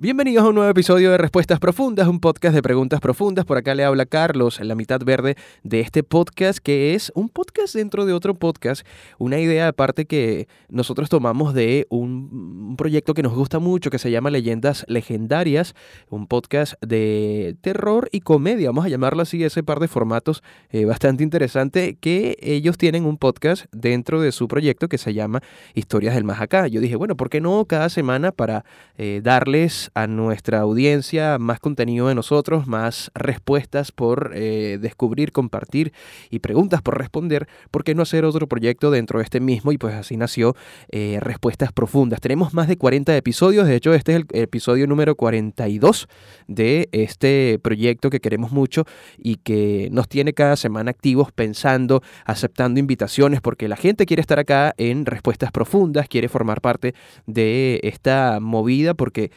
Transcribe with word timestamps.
Bienvenidos 0.00 0.44
a 0.44 0.48
un 0.50 0.54
nuevo 0.54 0.70
episodio 0.70 1.10
de 1.10 1.18
Respuestas 1.18 1.58
Profundas, 1.58 2.06
un 2.06 2.20
podcast 2.20 2.54
de 2.54 2.62
preguntas 2.62 3.00
profundas. 3.00 3.44
Por 3.44 3.58
acá 3.58 3.74
le 3.74 3.82
habla 3.82 4.06
Carlos, 4.06 4.60
la 4.60 4.76
mitad 4.76 5.00
verde 5.00 5.34
de 5.64 5.80
este 5.80 6.04
podcast, 6.04 6.60
que 6.60 6.94
es 6.94 7.10
un 7.16 7.28
podcast 7.28 7.74
dentro 7.74 8.06
de 8.06 8.12
otro 8.12 8.36
podcast. 8.36 8.86
Una 9.18 9.40
idea 9.40 9.66
aparte 9.66 10.04
que 10.04 10.46
nosotros 10.68 11.08
tomamos 11.08 11.52
de 11.52 11.88
un, 11.90 12.76
proyecto 12.78 13.12
que 13.12 13.24
nos 13.24 13.34
gusta 13.34 13.58
mucho, 13.58 13.90
que 13.90 13.98
se 13.98 14.12
llama 14.12 14.30
Leyendas 14.30 14.84
Legendarias, 14.86 15.74
un 16.10 16.28
podcast 16.28 16.74
de 16.80 17.56
terror 17.60 18.08
y 18.12 18.20
comedia, 18.20 18.68
vamos 18.68 18.84
a 18.84 18.90
llamarlo 18.90 19.22
así, 19.22 19.42
ese 19.42 19.64
par 19.64 19.80
de 19.80 19.88
formatos 19.88 20.44
eh, 20.70 20.84
bastante 20.84 21.24
interesante, 21.24 21.96
que 22.00 22.36
ellos 22.40 22.78
tienen 22.78 23.04
un 23.04 23.18
podcast 23.18 23.64
dentro 23.72 24.20
de 24.20 24.30
su 24.30 24.46
proyecto 24.46 24.88
que 24.88 24.96
se 24.96 25.12
llama 25.12 25.42
Historias 25.74 26.14
del 26.14 26.22
Más 26.22 26.40
Acá. 26.40 26.68
Yo 26.68 26.80
dije, 26.80 26.94
bueno, 26.94 27.16
¿por 27.16 27.30
qué 27.30 27.40
no 27.40 27.64
cada 27.64 27.88
semana 27.88 28.30
para 28.30 28.64
eh, 28.96 29.22
darles 29.24 29.87
a 29.94 30.06
nuestra 30.06 30.60
audiencia 30.60 31.38
más 31.38 31.60
contenido 31.60 32.08
de 32.08 32.14
nosotros, 32.14 32.66
más 32.66 33.10
respuestas 33.14 33.92
por 33.92 34.32
eh, 34.34 34.78
descubrir, 34.80 35.32
compartir 35.32 35.92
y 36.30 36.40
preguntas 36.40 36.82
por 36.82 36.98
responder, 36.98 37.48
¿por 37.70 37.84
qué 37.84 37.94
no 37.94 38.02
hacer 38.02 38.24
otro 38.24 38.46
proyecto 38.48 38.90
dentro 38.90 39.18
de 39.18 39.24
este 39.24 39.40
mismo? 39.40 39.72
Y 39.72 39.78
pues 39.78 39.94
así 39.94 40.16
nació 40.16 40.54
eh, 40.90 41.18
Respuestas 41.20 41.72
Profundas. 41.72 42.20
Tenemos 42.20 42.54
más 42.54 42.68
de 42.68 42.76
40 42.76 43.16
episodios, 43.16 43.66
de 43.66 43.76
hecho 43.76 43.94
este 43.94 44.12
es 44.12 44.18
el 44.18 44.26
episodio 44.40 44.86
número 44.86 45.14
42 45.14 46.08
de 46.46 46.88
este 46.92 47.58
proyecto 47.62 48.10
que 48.10 48.20
queremos 48.20 48.52
mucho 48.52 48.84
y 49.16 49.36
que 49.36 49.88
nos 49.92 50.08
tiene 50.08 50.32
cada 50.32 50.56
semana 50.56 50.90
activos 50.90 51.32
pensando, 51.32 52.02
aceptando 52.24 52.80
invitaciones, 52.80 53.40
porque 53.40 53.68
la 53.68 53.76
gente 53.76 54.06
quiere 54.06 54.20
estar 54.20 54.38
acá 54.38 54.74
en 54.76 55.06
Respuestas 55.06 55.52
Profundas, 55.52 56.08
quiere 56.08 56.28
formar 56.28 56.60
parte 56.60 56.94
de 57.26 57.80
esta 57.82 58.38
movida, 58.40 58.94
porque 58.94 59.30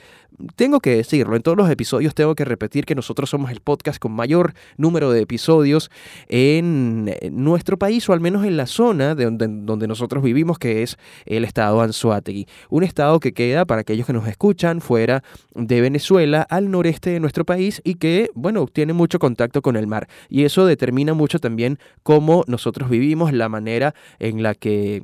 tengo 0.55 0.79
que 0.79 0.95
decirlo, 0.95 1.35
en 1.35 1.41
todos 1.41 1.57
los 1.57 1.69
episodios 1.69 2.15
tengo 2.15 2.35
que 2.35 2.45
repetir 2.45 2.85
que 2.85 2.95
nosotros 2.95 3.29
somos 3.29 3.51
el 3.51 3.59
podcast 3.59 3.99
con 3.99 4.11
mayor 4.11 4.53
número 4.77 5.11
de 5.11 5.21
episodios 5.21 5.91
en 6.27 7.13
nuestro 7.31 7.77
país 7.77 8.07
o 8.09 8.13
al 8.13 8.19
menos 8.19 8.45
en 8.45 8.57
la 8.57 8.65
zona 8.65 9.15
de 9.15 9.25
donde, 9.25 9.47
donde 9.49 9.87
nosotros 9.87 10.23
vivimos, 10.23 10.57
que 10.57 10.83
es 10.83 10.97
el 11.25 11.43
estado 11.43 11.81
Anzuategui. 11.81 12.47
Un 12.69 12.83
estado 12.83 13.19
que 13.19 13.33
queda, 13.33 13.65
para 13.65 13.81
aquellos 13.81 14.07
que 14.07 14.13
nos 14.13 14.27
escuchan, 14.27 14.81
fuera 14.81 15.23
de 15.55 15.81
Venezuela, 15.81 16.41
al 16.49 16.71
noreste 16.71 17.11
de 17.11 17.19
nuestro 17.19 17.45
país 17.45 17.81
y 17.83 17.95
que, 17.95 18.29
bueno, 18.33 18.65
tiene 18.67 18.93
mucho 18.93 19.19
contacto 19.19 19.61
con 19.61 19.75
el 19.75 19.87
mar. 19.87 20.07
Y 20.29 20.43
eso 20.43 20.65
determina 20.65 21.13
mucho 21.13 21.39
también 21.39 21.77
cómo 22.03 22.43
nosotros 22.47 22.89
vivimos, 22.89 23.33
la 23.33 23.49
manera 23.49 23.93
en 24.19 24.43
la 24.43 24.55
que 24.55 25.03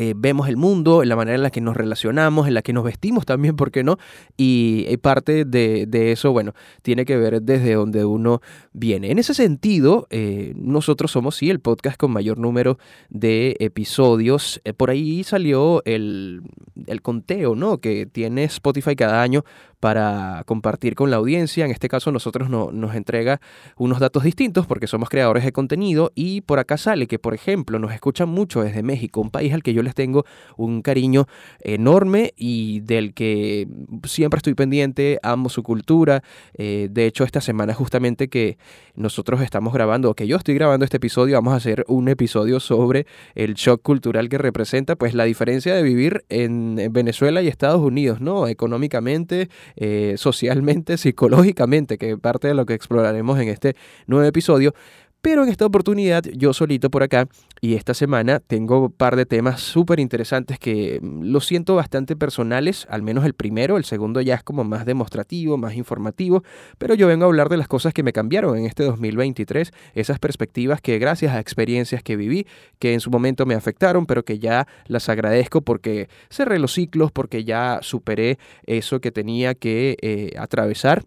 eh, 0.00 0.14
vemos 0.16 0.48
el 0.48 0.56
mundo, 0.56 1.02
en 1.02 1.08
la 1.08 1.16
manera 1.16 1.34
en 1.34 1.42
la 1.42 1.50
que 1.50 1.60
nos 1.60 1.76
relacionamos, 1.76 2.46
en 2.46 2.54
la 2.54 2.62
que 2.62 2.72
nos 2.72 2.84
vestimos 2.84 3.26
también, 3.26 3.56
¿por 3.56 3.72
qué 3.72 3.82
no? 3.82 3.98
Y, 4.36 4.96
parte 4.98 5.44
de, 5.44 6.12
eso, 6.12 6.30
bueno, 6.30 6.52
tiene 6.82 7.04
que 7.04 7.16
ver 7.16 7.42
desde 7.42 7.74
donde 7.74 8.04
uno 8.04 8.40
viene. 8.72 9.10
En 9.10 9.18
ese 9.18 9.34
sentido, 9.34 10.06
eh, 10.10 10.52
nosotros 10.54 11.10
somos, 11.10 11.34
sí, 11.34 11.50
el 11.50 11.58
podcast 11.58 11.96
con 11.96 12.12
mayor 12.12 12.38
número 12.38 12.78
de 13.08 13.56
episodios. 13.58 14.60
Eh, 14.64 14.72
por 14.72 14.90
ahí 14.90 15.24
salió 15.24 15.82
el, 15.84 16.42
el 16.86 17.02
conteo, 17.02 17.56
¿no? 17.56 17.78
Que 17.78 18.06
tiene 18.06 18.44
Spotify 18.44 18.94
cada 18.94 19.20
año 19.20 19.44
para 19.80 20.42
compartir 20.46 20.94
con 20.94 21.10
la 21.10 21.16
audiencia. 21.16 21.64
En 21.64 21.70
este 21.70 21.88
caso 21.88 22.12
nosotros 22.12 22.50
no, 22.50 22.70
nos 22.72 22.94
entrega 22.94 23.40
unos 23.76 24.00
datos 24.00 24.24
distintos 24.24 24.66
porque 24.66 24.86
somos 24.86 25.08
creadores 25.08 25.44
de 25.44 25.52
contenido 25.52 26.12
y 26.14 26.40
por 26.42 26.58
acá 26.58 26.76
sale 26.76 27.06
que, 27.06 27.18
por 27.18 27.34
ejemplo, 27.34 27.78
nos 27.78 27.92
escuchan 27.92 28.28
mucho 28.28 28.62
desde 28.62 28.82
México, 28.82 29.20
un 29.20 29.30
país 29.30 29.52
al 29.52 29.62
que 29.62 29.74
yo 29.74 29.82
les 29.82 29.94
tengo 29.94 30.24
un 30.56 30.82
cariño 30.82 31.26
enorme 31.60 32.32
y 32.36 32.80
del 32.80 33.14
que 33.14 33.68
siempre 34.04 34.38
estoy 34.38 34.54
pendiente, 34.54 35.18
amo 35.22 35.48
su 35.48 35.62
cultura. 35.62 36.22
Eh, 36.54 36.88
de 36.90 37.06
hecho, 37.06 37.24
esta 37.24 37.40
semana 37.40 37.74
justamente 37.74 38.28
que 38.28 38.58
nosotros 38.94 39.40
estamos 39.42 39.72
grabando, 39.72 40.10
o 40.10 40.14
que 40.14 40.26
yo 40.26 40.36
estoy 40.36 40.54
grabando 40.54 40.84
este 40.84 40.96
episodio, 40.96 41.36
vamos 41.36 41.52
a 41.52 41.56
hacer 41.56 41.84
un 41.88 42.08
episodio 42.08 42.60
sobre 42.60 43.06
el 43.34 43.54
shock 43.54 43.82
cultural 43.82 44.28
que 44.28 44.38
representa 44.38 44.96
pues 44.96 45.14
la 45.14 45.24
diferencia 45.24 45.74
de 45.74 45.82
vivir 45.82 46.24
en 46.28 46.80
Venezuela 46.90 47.42
y 47.42 47.48
Estados 47.48 47.80
Unidos, 47.80 48.20
¿no? 48.20 48.48
Económicamente, 48.48 49.48
eh, 49.76 50.14
socialmente, 50.16 50.96
psicológicamente, 50.98 51.98
que 51.98 52.16
parte 52.16 52.48
de 52.48 52.54
lo 52.54 52.66
que 52.66 52.74
exploraremos 52.74 53.38
en 53.38 53.48
este 53.48 53.76
nuevo 54.06 54.26
episodio. 54.26 54.74
Pero 55.20 55.42
en 55.42 55.48
esta 55.48 55.66
oportunidad, 55.66 56.22
yo 56.22 56.52
solito 56.52 56.90
por 56.90 57.02
acá, 57.02 57.28
y 57.60 57.74
esta 57.74 57.92
semana 57.92 58.38
tengo 58.38 58.84
un 58.84 58.92
par 58.92 59.16
de 59.16 59.26
temas 59.26 59.60
súper 59.60 59.98
interesantes 59.98 60.60
que 60.60 61.00
mm, 61.02 61.24
lo 61.24 61.40
siento 61.40 61.74
bastante 61.74 62.14
personales, 62.14 62.86
al 62.88 63.02
menos 63.02 63.24
el 63.24 63.34
primero, 63.34 63.78
el 63.78 63.84
segundo 63.84 64.20
ya 64.20 64.36
es 64.36 64.44
como 64.44 64.62
más 64.62 64.86
demostrativo, 64.86 65.56
más 65.56 65.74
informativo, 65.74 66.44
pero 66.78 66.94
yo 66.94 67.08
vengo 67.08 67.24
a 67.24 67.26
hablar 67.26 67.48
de 67.48 67.56
las 67.56 67.66
cosas 67.66 67.92
que 67.92 68.04
me 68.04 68.12
cambiaron 68.12 68.56
en 68.58 68.66
este 68.66 68.84
2023, 68.84 69.72
esas 69.94 70.20
perspectivas 70.20 70.80
que 70.80 71.00
gracias 71.00 71.34
a 71.34 71.40
experiencias 71.40 72.02
que 72.04 72.14
viví, 72.16 72.46
que 72.78 72.94
en 72.94 73.00
su 73.00 73.10
momento 73.10 73.44
me 73.44 73.56
afectaron, 73.56 74.06
pero 74.06 74.24
que 74.24 74.38
ya 74.38 74.68
las 74.86 75.08
agradezco 75.08 75.62
porque 75.62 76.08
cerré 76.30 76.60
los 76.60 76.74
ciclos, 76.74 77.10
porque 77.10 77.42
ya 77.42 77.80
superé 77.82 78.38
eso 78.66 79.00
que 79.00 79.10
tenía 79.10 79.56
que 79.56 79.96
eh, 80.00 80.30
atravesar 80.38 81.04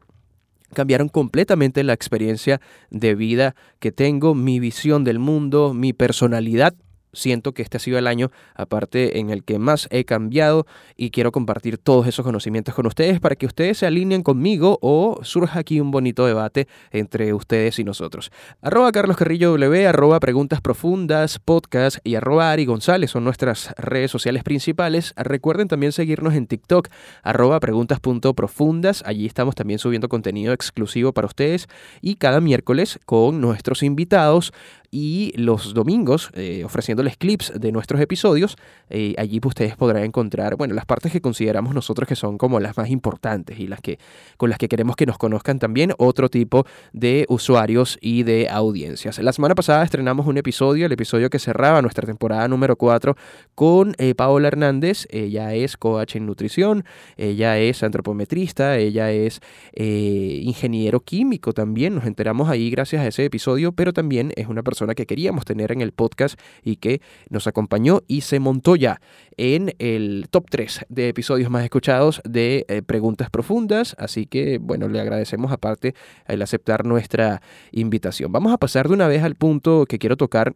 cambiaron 0.74 1.09
completamente 1.09 1.84
la 1.84 1.94
experiencia 1.94 2.62
de 2.90 3.16
vida 3.16 3.56
que 3.80 3.92
tengo, 3.92 4.36
mi 4.36 4.59
visión 4.59 5.04
del 5.04 5.20
mundo, 5.20 5.74
mi 5.74 5.94
personalidad 5.94 6.74
siento 7.14 7.54
que 7.54 7.62
este 7.62 7.78
ha 7.78 7.80
sido 7.80 7.98
el 7.98 8.08
año 8.08 8.32
aparte 8.56 9.20
en 9.20 9.30
el 9.30 9.44
que 9.44 9.60
más 9.60 9.88
he 9.92 10.06
cambiado 10.06 10.66
y 10.96 11.12
quiero 11.12 11.32
compartir 11.32 11.78
todos 11.78 12.08
esos 12.08 12.26
conocimientos 12.26 12.76
con 12.76 12.86
ustedes 12.86 13.20
para 13.20 13.36
que 13.36 13.46
ustedes 13.46 13.80
se 13.80 13.86
alineen 13.86 14.24
conmigo 14.24 14.80
o 14.82 15.20
surja 15.24 15.60
aquí 15.60 15.80
un 15.80 15.92
bonito 15.92 16.26
debate 16.26 16.68
entre 16.92 17.34
ustedes 17.34 17.80
y 17.80 17.84
nosotros. 17.84 18.32
Arroba 18.62 18.92
Carlos 18.92 19.18
Carrillo 19.18 19.52
W, 19.52 19.88
arroba 19.88 20.20
Preguntas 20.20 20.62
Profundas, 20.62 21.40
podcast 21.40 21.98
y 22.04 22.16
arroba 22.16 22.52
Ari 22.52 22.66
González 22.66 23.12
son 23.12 23.24
nuestras 23.24 23.74
redes 23.78 24.12
sociales 24.12 24.44
principales. 24.44 25.14
Recuerden 25.18 25.68
también 25.68 25.92
seguirnos 25.92 26.34
en 26.34 26.48
TikTok, 26.48 26.90
arroba 27.24 27.60
preguntas.profundas. 27.60 29.04
Allí 29.06 29.26
estamos 29.26 29.56
también 29.56 29.80
subiendo 29.80 30.10
contenido 30.10 30.54
exclusivo 30.54 31.14
para 31.14 31.28
ustedes 31.28 31.68
y 32.02 32.16
cada 32.16 32.42
miércoles 32.42 33.00
con 33.06 33.42
nuestros 33.42 33.84
invitados 33.84 34.54
y 34.91 35.31
los 35.38 35.74
domingos 35.74 36.29
eh, 36.34 36.63
ofreciéndoles 36.66 37.16
clips 37.16 37.53
de 37.56 37.72
nuestros 37.72 38.02
episodios. 38.02 38.57
Eh, 38.90 39.16
allí 39.18 39.40
pues, 39.40 39.52
ustedes 39.52 39.78
podrán 39.78 40.03
encontrar, 40.03 40.57
bueno, 40.57 40.74
las 40.74 40.85
partes 40.85 41.13
que 41.13 41.22
consideramos 41.22 41.74
nosotros 41.74 42.07
que 42.07 42.18
son 42.18 42.38
como 42.38 42.59
las 42.59 42.75
más 42.75 42.90
importantes 42.90 43.57
y 43.57 43.68
las 43.68 43.79
que 43.79 44.00
con 44.35 44.50
las 44.50 44.59
que 44.59 44.68
queremos 44.68 44.97
que 44.97 45.06
nos 45.06 45.18
conozcan 45.18 45.59
también 45.59 45.94
otro 45.97 46.29
tipo 46.29 46.66
de 46.91 47.25
usuarios 47.29 47.97
y 48.02 48.24
de 48.24 48.50
audiencias. 48.50 49.18
La 49.19 49.31
semana 49.31 49.56
pasada 49.56 49.84
estrenamos 49.84 50.28
un 50.28 50.38
episodio, 50.38 50.85
el 50.85 50.91
episodio 50.91 51.29
que 51.29 51.40
cerraba 51.40 51.81
nuestra 51.81 52.06
temporada 52.06 52.47
número 52.50 52.75
4 52.75 53.16
con 53.56 53.96
eh, 53.97 54.13
Paola 54.13 54.50
Hernández. 54.50 55.08
Ella 55.09 55.53
es 55.53 55.78
coach 55.78 56.18
en 56.18 56.25
nutrición, 56.25 56.84
ella 57.16 57.58
es 57.58 57.81
antropometrista, 57.81 58.78
ella 58.78 59.12
es 59.12 59.40
ingeniero 59.73 61.00
químico 61.00 61.53
también. 61.53 61.96
Nos 61.96 62.06
enteramos 62.06 62.50
ahí 62.50 62.69
gracias 62.69 63.02
a 63.02 63.08
ese 63.08 63.23
episodio, 63.23 63.72
pero 63.72 63.94
también 63.94 64.34
es 64.35 64.47
una 64.47 64.63
persona 64.63 64.81
que 64.88 65.06
queríamos 65.06 65.46
tener 65.46 65.72
en 65.72 65.81
el 65.81 65.92
podcast 65.92 66.40
y 66.64 66.78
que 66.78 67.02
nos 67.30 67.47
acompañó 67.47 68.02
y 68.08 68.22
se 68.22 68.40
montó 68.40 68.75
ya 68.75 69.02
en 69.38 69.74
el 69.80 70.28
top 70.30 70.46
3 70.50 70.86
de 70.90 71.09
episodios 71.09 71.50
más 71.50 71.64
escuchados 71.64 72.22
de 72.24 72.66
eh, 72.68 72.81
Preguntas 72.81 73.30
Profundas. 73.30 73.96
Así 73.97 74.25
que, 74.25 74.58
bueno, 74.58 74.88
le 74.88 75.00
agradecemos 75.00 75.52
aparte 75.52 75.96
el 76.28 76.41
aceptar 76.41 76.86
nuestra 76.86 77.41
invitación. 77.72 78.31
Vamos 78.31 78.53
a 78.53 78.58
pasar 78.58 78.88
de 78.88 78.94
una 78.94 79.08
vez 79.08 79.24
al 79.24 79.36
punto 79.36 79.86
que 79.86 80.00
quiero 80.00 80.18
tocar 80.18 80.56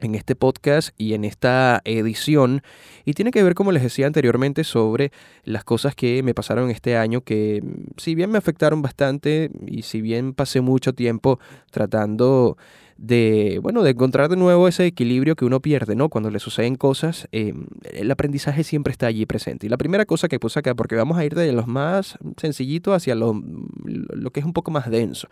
en 0.00 0.14
este 0.14 0.34
podcast 0.34 0.90
y 0.98 1.14
en 1.14 1.24
esta 1.24 1.80
edición 1.84 2.62
y 3.04 3.14
tiene 3.14 3.30
que 3.30 3.42
ver 3.42 3.54
como 3.54 3.72
les 3.72 3.82
decía 3.82 4.06
anteriormente 4.06 4.64
sobre 4.64 5.12
las 5.44 5.64
cosas 5.64 5.94
que 5.94 6.22
me 6.22 6.34
pasaron 6.34 6.70
este 6.70 6.96
año 6.96 7.22
que 7.22 7.62
si 7.96 8.14
bien 8.14 8.30
me 8.30 8.38
afectaron 8.38 8.82
bastante 8.82 9.50
y 9.66 9.82
si 9.82 10.00
bien 10.00 10.34
pasé 10.34 10.60
mucho 10.60 10.94
tiempo 10.94 11.38
tratando 11.70 12.56
de, 12.96 13.58
bueno, 13.62 13.82
de 13.82 13.90
encontrar 13.90 14.28
de 14.28 14.36
nuevo 14.36 14.68
ese 14.68 14.86
equilibrio 14.86 15.36
que 15.36 15.44
uno 15.44 15.60
pierde, 15.60 15.94
¿no? 15.96 16.08
Cuando 16.08 16.30
le 16.30 16.38
suceden 16.38 16.76
cosas, 16.76 17.28
em, 17.32 17.66
el 17.92 18.10
aprendizaje 18.10 18.64
siempre 18.64 18.92
está 18.92 19.06
allí 19.06 19.26
presente. 19.26 19.66
Y 19.66 19.70
la 19.70 19.76
primera 19.76 20.06
cosa 20.06 20.28
que 20.28 20.38
puse 20.38 20.58
acá, 20.58 20.74
porque 20.74 20.94
vamos 20.94 21.18
a 21.18 21.24
ir 21.24 21.34
de 21.34 21.52
los 21.52 21.66
más 21.66 22.16
sencillitos 22.36 22.94
hacia 22.94 23.14
lo, 23.14 23.40
lo 23.84 24.30
que 24.30 24.40
es 24.40 24.46
un 24.46 24.52
poco 24.52 24.70
más 24.70 24.90
denso, 24.90 25.28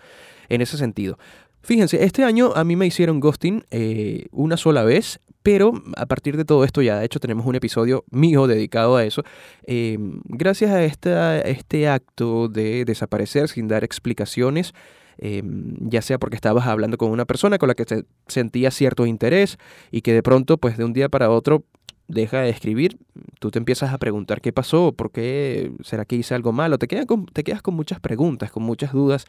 en 0.49 0.61
ese 0.61 0.77
sentido. 0.77 1.19
Fíjense, 1.63 2.05
este 2.05 2.25
año 2.25 2.53
a 2.57 2.65
mí 2.65 2.75
me 2.75 2.87
hicieron 2.87 3.21
ghosting 3.21 3.65
eh, 3.71 4.27
una 4.33 4.57
sola 4.57 4.83
vez, 4.83 5.21
pero 5.45 5.73
a 5.97 6.07
partir 6.07 6.37
de 6.37 6.45
todo 6.45 6.65
esto 6.65 6.83
ya, 6.83 6.99
de 6.99 7.05
hecho, 7.05 7.21
tenemos 7.21 7.47
un 7.47 7.55
episodio 7.55 8.05
mío 8.11 8.49
dedicado 8.49 8.97
a 8.97 9.05
eso. 9.05 9.23
Em, 9.65 10.21
gracias 10.25 10.73
a 10.73 10.83
esta, 10.83 11.41
este 11.41 11.89
acto 11.89 12.49
de 12.49 12.85
desaparecer 12.85 13.49
sin 13.49 13.69
dar 13.69 13.85
explicaciones, 13.85 14.75
Em, 15.19 15.77
ya 15.89 16.03
sea 16.03 16.19
porque 16.19 16.37
estabas 16.37 16.67
hablando 16.67 16.99
con 16.99 17.11
una 17.11 17.25
persona 17.25 17.59
con 17.59 17.69
la 17.69 17.75
que 17.75 17.85
te 17.85 18.05
sentía 18.27 18.71
cierto 18.71 19.07
interés 19.07 19.59
y 19.91 20.03
que 20.03 20.13
de 20.13 20.23
pronto, 20.23 20.59
pues 20.59 20.77
de 20.77 20.85
un 20.85 20.93
día 20.93 21.09
para 21.09 21.31
otro, 21.31 21.65
deja 22.09 22.41
de 22.41 22.51
escribir, 22.51 22.99
tú 23.39 23.51
te 23.51 23.59
empiezas 23.59 23.93
a 23.93 23.99
preguntar 23.99 24.41
qué 24.41 24.53
pasó, 24.53 24.93
por 24.93 25.11
qué, 25.13 25.73
será 25.83 26.05
que 26.05 26.17
hice 26.17 26.35
algo 26.35 26.53
malo, 26.53 26.79
te, 26.79 26.87
te 26.87 27.45
quedas 27.45 27.63
con 27.63 27.75
muchas 27.75 28.01
preguntas, 28.01 28.51
con 28.51 28.63
muchas 28.63 28.93
dudas 28.93 29.27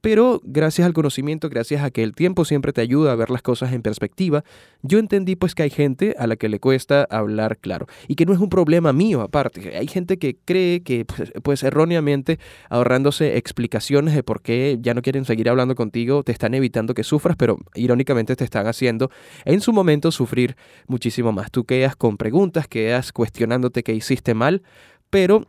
pero 0.00 0.40
gracias 0.44 0.86
al 0.86 0.92
conocimiento, 0.92 1.48
gracias 1.48 1.82
a 1.82 1.90
que 1.90 2.02
el 2.02 2.14
tiempo 2.14 2.44
siempre 2.44 2.72
te 2.72 2.80
ayuda 2.80 3.12
a 3.12 3.16
ver 3.16 3.30
las 3.30 3.42
cosas 3.42 3.72
en 3.72 3.82
perspectiva, 3.82 4.44
yo 4.82 4.98
entendí 4.98 5.36
pues 5.36 5.54
que 5.54 5.64
hay 5.64 5.70
gente 5.70 6.14
a 6.18 6.26
la 6.26 6.36
que 6.36 6.48
le 6.48 6.60
cuesta 6.60 7.06
hablar 7.10 7.58
claro 7.58 7.86
y 8.06 8.14
que 8.14 8.26
no 8.26 8.32
es 8.32 8.38
un 8.38 8.48
problema 8.48 8.92
mío 8.92 9.20
aparte. 9.20 9.76
Hay 9.76 9.88
gente 9.88 10.18
que 10.18 10.36
cree 10.44 10.82
que 10.82 11.04
pues, 11.04 11.32
pues 11.42 11.62
erróneamente 11.62 12.38
ahorrándose 12.68 13.36
explicaciones 13.36 14.14
de 14.14 14.22
por 14.22 14.42
qué 14.42 14.78
ya 14.80 14.94
no 14.94 15.02
quieren 15.02 15.24
seguir 15.24 15.48
hablando 15.48 15.74
contigo, 15.74 16.22
te 16.22 16.32
están 16.32 16.54
evitando 16.54 16.94
que 16.94 17.04
sufras, 17.04 17.36
pero 17.36 17.58
irónicamente 17.74 18.36
te 18.36 18.44
están 18.44 18.66
haciendo 18.66 19.10
en 19.44 19.60
su 19.60 19.72
momento 19.72 20.12
sufrir 20.12 20.56
muchísimo 20.86 21.32
más. 21.32 21.50
Tú 21.50 21.64
quedas 21.64 21.96
con 21.96 22.16
preguntas, 22.16 22.68
quedas 22.68 23.12
cuestionándote 23.12 23.82
qué 23.82 23.94
hiciste 23.94 24.34
mal, 24.34 24.62
pero 25.10 25.46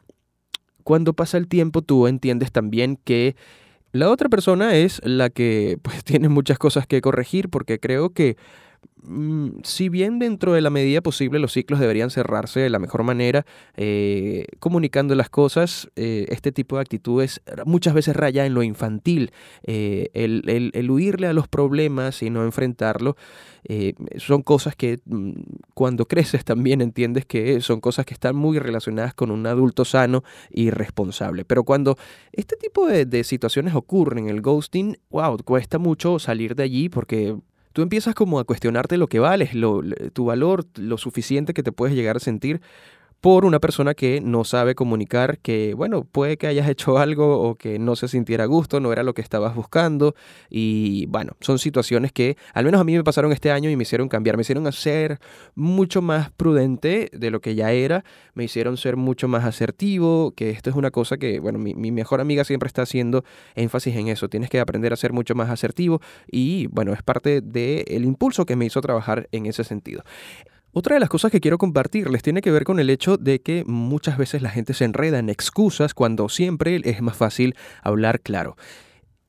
cuando 0.83 1.13
pasa 1.13 1.37
el 1.37 1.47
tiempo 1.47 1.81
tú 1.81 2.07
entiendes 2.07 2.51
también 2.51 2.97
que 3.03 3.35
la 3.97 4.09
otra 4.09 4.29
persona 4.29 4.75
es 4.75 5.01
la 5.03 5.29
que 5.29 5.77
pues 5.81 6.03
tiene 6.05 6.29
muchas 6.29 6.57
cosas 6.57 6.87
que 6.87 7.01
corregir 7.01 7.49
porque 7.49 7.79
creo 7.79 8.11
que 8.11 8.37
si 9.63 9.89
bien 9.89 10.19
dentro 10.19 10.53
de 10.53 10.61
la 10.61 10.69
medida 10.69 11.01
posible 11.01 11.39
los 11.39 11.53
ciclos 11.53 11.79
deberían 11.79 12.09
cerrarse 12.09 12.59
de 12.59 12.69
la 12.69 12.79
mejor 12.79 13.03
manera, 13.03 13.45
eh, 13.75 14.45
comunicando 14.59 15.15
las 15.15 15.29
cosas, 15.29 15.89
eh, 15.95 16.25
este 16.29 16.51
tipo 16.51 16.75
de 16.75 16.81
actitudes 16.81 17.41
muchas 17.65 17.93
veces 17.93 18.15
raya 18.15 18.45
en 18.45 18.53
lo 18.53 18.63
infantil, 18.63 19.31
eh, 19.63 20.09
el, 20.13 20.91
huirle 20.91 21.27
a 21.27 21.33
los 21.33 21.47
problemas 21.47 22.21
y 22.21 22.29
no 22.29 22.43
enfrentarlo. 22.43 23.15
son 24.17 24.41
cosas 24.41 24.75
que 24.75 24.99
mm, 25.05 25.31
cuando 25.73 26.05
creces 26.05 26.45
también 26.45 26.81
entiendes 26.81 27.25
que 27.25 27.61
son 27.61 27.81
cosas 27.81 28.05
que 28.05 28.13
están 28.13 28.35
muy 28.35 28.59
relacionadas 28.59 29.13
con 29.13 29.31
un 29.31 29.45
adulto 29.47 29.85
sano 29.85 30.23
y 30.49 30.69
responsable. 30.69 31.45
Pero 31.45 31.63
cuando 31.63 31.97
este 32.31 32.55
tipo 32.55 32.87
de, 32.87 33.05
de 33.05 33.23
situaciones 33.23 33.75
ocurren, 33.75 34.29
el 34.29 34.41
ghosting, 34.41 34.97
wow, 35.09 35.37
cuesta 35.43 35.77
mucho 35.77 36.19
salir 36.19 36.55
de 36.55 36.63
allí 36.63 36.89
porque 36.89 37.35
tú 37.77 37.83
empiezas 37.83 38.15
como 38.15 38.39
a 38.39 38.43
cuestionarte 38.43 38.97
lo 38.97 39.07
que 39.07 39.19
vales, 39.19 39.51
tu 40.13 40.25
valor, 40.25 40.65
lo 40.77 40.97
suficiente 40.97 41.53
que 41.53 41.61
te 41.61 41.71
puedes 41.71 41.95
llegar 41.95 42.15
a 42.17 42.19
sentir 42.19 42.59
por 43.21 43.45
una 43.45 43.59
persona 43.59 43.93
que 43.93 44.21
no 44.21 44.43
sabe 44.43 44.75
comunicar 44.75 45.39
que, 45.39 45.73
bueno, 45.73 46.03
puede 46.03 46.37
que 46.37 46.47
hayas 46.47 46.69
hecho 46.69 46.97
algo 46.99 47.41
o 47.41 47.55
que 47.55 47.79
no 47.79 47.95
se 47.95 48.07
sintiera 48.07 48.43
a 48.43 48.47
gusto, 48.47 48.79
no 48.79 48.91
era 48.91 49.03
lo 49.03 49.13
que 49.13 49.21
estabas 49.21 49.55
buscando. 49.55 50.15
Y 50.49 51.05
bueno, 51.07 51.33
son 51.41 51.59
situaciones 51.59 52.11
que 52.11 52.37
al 52.53 52.65
menos 52.65 52.81
a 52.81 52.83
mí 52.83 52.95
me 52.95 53.03
pasaron 53.03 53.31
este 53.31 53.51
año 53.51 53.69
y 53.69 53.75
me 53.75 53.83
hicieron 53.83 54.09
cambiar, 54.09 54.37
me 54.37 54.41
hicieron 54.41 54.71
ser 54.71 55.19
mucho 55.55 56.01
más 56.01 56.31
prudente 56.31 57.09
de 57.11 57.31
lo 57.31 57.41
que 57.41 57.55
ya 57.55 57.71
era, 57.71 58.03
me 58.33 58.43
hicieron 58.43 58.77
ser 58.77 58.97
mucho 58.97 59.27
más 59.27 59.45
asertivo, 59.45 60.33
que 60.35 60.49
esto 60.49 60.69
es 60.69 60.75
una 60.75 60.91
cosa 60.91 61.17
que, 61.17 61.39
bueno, 61.39 61.59
mi, 61.59 61.91
mejor 61.91 62.21
amiga 62.21 62.43
siempre 62.43 62.67
está 62.67 62.83
haciendo 62.83 63.23
énfasis 63.55 63.95
en 63.95 64.07
eso, 64.07 64.29
tienes 64.29 64.49
que 64.49 64.59
aprender 64.59 64.93
a 64.93 64.95
ser 64.95 65.13
mucho 65.13 65.35
más 65.35 65.49
asertivo 65.49 66.01
y 66.29 66.67
bueno, 66.67 66.93
es 66.93 67.01
parte 67.01 67.41
del 67.41 68.05
impulso 68.05 68.45
que 68.45 68.55
me 68.55 68.65
hizo 68.65 68.81
trabajar 68.81 69.27
en 69.31 69.45
ese 69.45 69.63
sentido. 69.63 70.03
Otra 70.77 70.93
de 70.93 70.99
las 70.99 71.09
cosas 71.09 71.31
que 71.31 71.39
quiero 71.39 71.57
compartirles 71.57 72.21
tiene 72.21 72.41
que 72.41 72.51
ver 72.51 72.63
con 72.63 72.79
el 72.79 72.91
hecho 72.91 73.17
de 73.17 73.41
que 73.41 73.63
muchas 73.65 74.15
veces 74.15 74.43
la 74.43 74.51
gente 74.51 74.75
se 74.75 74.85
enreda 74.85 75.17
en 75.17 75.27
excusas 75.27 75.95
cuando 75.95 76.29
siempre 76.29 76.79
es 76.83 77.01
más 77.01 77.17
fácil 77.17 77.55
hablar 77.81 78.21
claro. 78.21 78.57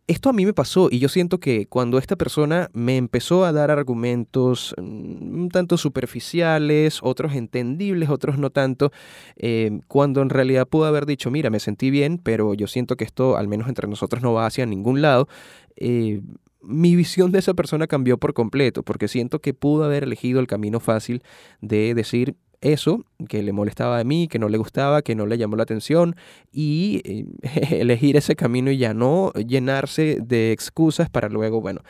Esto 0.09 0.29
a 0.29 0.35
mí 0.35 0.45
me 0.45 0.53
pasó 0.53 0.89
y 0.91 0.99
yo 0.99 1.09
siento 1.09 1.41
que 1.41 1.65
cuando 1.65 1.97
esta 1.97 2.17
persona 2.17 2.69
me 2.75 2.99
empezó 2.99 3.47
a 3.47 3.53
dar 3.53 3.71
argumentos 3.71 4.75
mm, 4.77 5.41
un 5.41 5.49
tanto 5.49 5.79
superficiales, 5.79 6.99
otros 7.03 7.33
entendibles, 7.33 8.11
otros 8.11 8.37
no 8.37 8.51
tanto, 8.51 8.93
eh, 9.37 9.81
cuando 9.89 10.21
en 10.21 10.29
realidad 10.29 10.69
pudo 10.69 10.85
haber 10.85 11.07
dicho, 11.07 11.31
mira, 11.31 11.49
me 11.49 11.61
sentí 11.61 11.89
bien, 11.89 12.19
pero 12.19 12.53
yo 12.53 12.67
siento 12.67 12.99
que 12.99 13.05
esto, 13.05 13.39
al 13.39 13.49
menos 13.49 13.69
entre 13.69 13.89
nosotros, 13.89 14.23
no 14.23 14.35
va 14.35 14.45
hacia 14.45 14.67
ningún 14.67 15.01
lado, 15.01 15.29
eh, 15.77 16.21
mi 16.69 16.95
visión 16.97 17.33
de 17.33 17.39
esa 17.39 17.55
persona 17.55 17.87
cambió 17.87 18.19
por 18.19 18.35
completo, 18.35 18.83
porque 18.83 19.09
siento 19.09 19.41
que 19.41 19.55
pudo 19.55 19.85
haber 19.85 20.05
elegido 20.05 20.39
el 20.39 20.47
camino 20.47 20.81
fácil 20.81 21.23
de 21.63 21.95
decir 21.95 22.37
eso, 22.61 23.05
que 23.29 23.43
le 23.43 23.53
molestaba 23.53 23.99
a 23.99 24.05
mí, 24.05 24.29
que 24.29 24.39
no 24.39 24.51
le 24.51 24.59
gustaba, 24.59 25.01
que 25.01 25.15
no 25.15 25.25
le 25.25 25.39
llamó 25.39 25.57
la 25.57 25.63
atención, 25.63 26.15
y 26.53 27.01
eh, 27.05 27.27
elegir 27.81 28.17
ese 28.17 28.37
camino 28.37 28.71
y 28.71 28.77
ya 28.77 28.93
no 28.93 29.33
llenarse 29.33 30.19
de 30.21 30.53
excusas 30.53 31.09
para 31.09 31.31
luego, 31.31 31.63
bueno, 31.63 31.81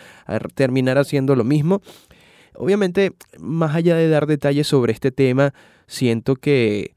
terminar 0.55 0.97
haciendo 0.97 1.35
lo 1.35 1.43
mismo. 1.43 1.83
Obviamente, 2.55 3.13
más 3.41 3.75
allá 3.75 3.97
de 3.97 4.09
dar 4.09 4.27
detalles 4.27 4.69
sobre 4.69 4.93
este 4.93 5.11
tema, 5.11 5.55
siento 5.87 6.37
que 6.37 6.95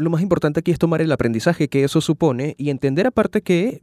lo 0.00 0.10
más 0.10 0.22
importante 0.22 0.60
aquí 0.60 0.70
es 0.70 0.78
tomar 0.78 1.02
el 1.02 1.12
aprendizaje 1.12 1.68
que 1.68 1.84
eso 1.84 2.00
supone 2.00 2.54
y 2.58 2.70
entender 2.70 3.06
aparte 3.06 3.42
que, 3.42 3.82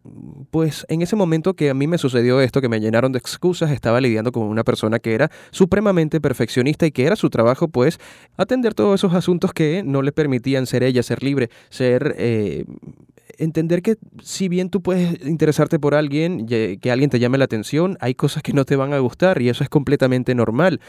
pues 0.51 0.85
en 0.89 1.01
ese 1.01 1.15
momento 1.15 1.53
que 1.53 1.69
a 1.69 1.73
mí 1.73 1.87
me 1.87 1.97
sucedió 1.97 2.41
esto, 2.41 2.61
que 2.61 2.69
me 2.69 2.79
llenaron 2.79 3.11
de 3.11 3.19
excusas, 3.19 3.71
estaba 3.71 4.01
lidiando 4.01 4.31
con 4.31 4.43
una 4.43 4.63
persona 4.63 4.99
que 4.99 5.13
era 5.13 5.31
supremamente 5.51 6.19
perfeccionista 6.19 6.85
y 6.85 6.91
que 6.91 7.05
era 7.05 7.15
su 7.15 7.29
trabajo, 7.29 7.67
pues, 7.67 7.99
atender 8.35 8.73
todos 8.73 8.99
esos 8.99 9.13
asuntos 9.13 9.53
que 9.53 9.83
no 9.83 10.01
le 10.01 10.11
permitían 10.11 10.65
ser 10.65 10.83
ella, 10.83 11.03
ser 11.03 11.23
libre, 11.23 11.49
ser... 11.69 12.15
Eh, 12.17 12.65
entender 13.37 13.81
que 13.81 13.97
si 14.21 14.49
bien 14.49 14.69
tú 14.69 14.81
puedes 14.81 15.25
interesarte 15.25 15.79
por 15.79 15.95
alguien, 15.95 16.45
que 16.45 16.91
alguien 16.91 17.09
te 17.09 17.19
llame 17.19 17.37
la 17.37 17.45
atención, 17.45 17.97
hay 17.99 18.15
cosas 18.15 18.43
que 18.43 18.53
no 18.53 18.65
te 18.65 18.75
van 18.75 18.93
a 18.93 18.99
gustar 18.99 19.41
y 19.41 19.49
eso 19.49 19.63
es 19.63 19.69
completamente 19.69 20.35
normal. 20.35 20.79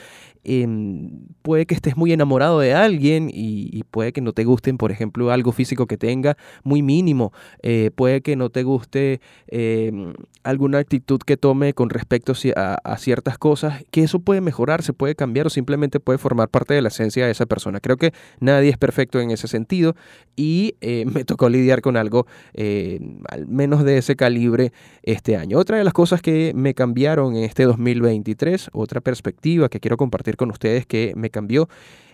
Em, 0.44 1.26
puede 1.42 1.66
que 1.66 1.74
estés 1.74 1.96
muy 1.96 2.12
enamorado 2.12 2.60
de 2.60 2.72
alguien 2.72 3.30
y, 3.32 3.82
puede 3.90 4.12
que 4.12 4.20
no 4.20 4.32
te 4.32 4.44
gusten, 4.44 4.78
por 4.78 4.90
ejemplo, 4.92 5.30
algo 5.30 5.52
físico 5.52 5.86
que 5.86 5.96
tenga 5.96 6.36
muy 6.62 6.82
mínimo. 6.82 7.32
Eh, 7.62 7.90
puede 7.94 8.22
que 8.22 8.36
no 8.36 8.50
te 8.50 8.62
guste 8.62 9.20
em, 9.48 10.14
alguna 10.44 10.78
actitud 10.78 11.20
que 11.20 11.36
tome 11.36 11.74
con 11.74 11.90
respecto 11.90 12.32
a, 12.56 12.96
ciertas 12.98 13.38
cosas, 13.38 13.84
que 13.90 14.02
eso 14.02 14.20
puede 14.20 14.40
mejorar, 14.40 14.82
se 14.82 14.92
puede 14.92 15.14
cambiar 15.14 15.46
o 15.46 15.50
simplemente 15.50 16.00
puede 16.00 16.18
formar 16.18 16.48
parte 16.48 16.74
de 16.74 16.82
la 16.82 16.88
esencia 16.88 17.26
de 17.26 17.32
esa 17.32 17.46
persona. 17.46 17.80
Creo 17.80 17.96
que 17.96 18.12
nadie 18.40 18.70
es 18.70 18.78
perfecto 18.78 19.20
en 19.20 19.30
ese 19.30 19.48
sentido 19.48 19.94
y 20.36 20.76
eh, 20.80 21.04
me 21.12 21.24
tocó 21.24 21.48
lidiar 21.48 21.82
con 21.82 21.96
algo 21.96 22.26
eh, 22.54 23.00
al 23.28 23.46
menos 23.46 23.84
de 23.84 23.98
ese 23.98 24.16
calibre 24.16 24.72
este 25.02 25.36
año. 25.36 25.58
Otra 25.58 25.78
de 25.78 25.84
las 25.84 25.92
cosas 25.92 26.22
que 26.22 26.52
me 26.54 26.74
cambiaron 26.74 27.36
en 27.36 27.44
este 27.44 27.64
2023, 27.64 28.70
otra 28.72 29.00
perspectiva 29.00 29.68
que 29.68 29.80
quiero 29.80 29.96
compartir 29.96 30.36
con 30.36 30.50
ustedes 30.50 30.86
que 30.86 31.12
me 31.16 31.30
cambió 31.30 31.68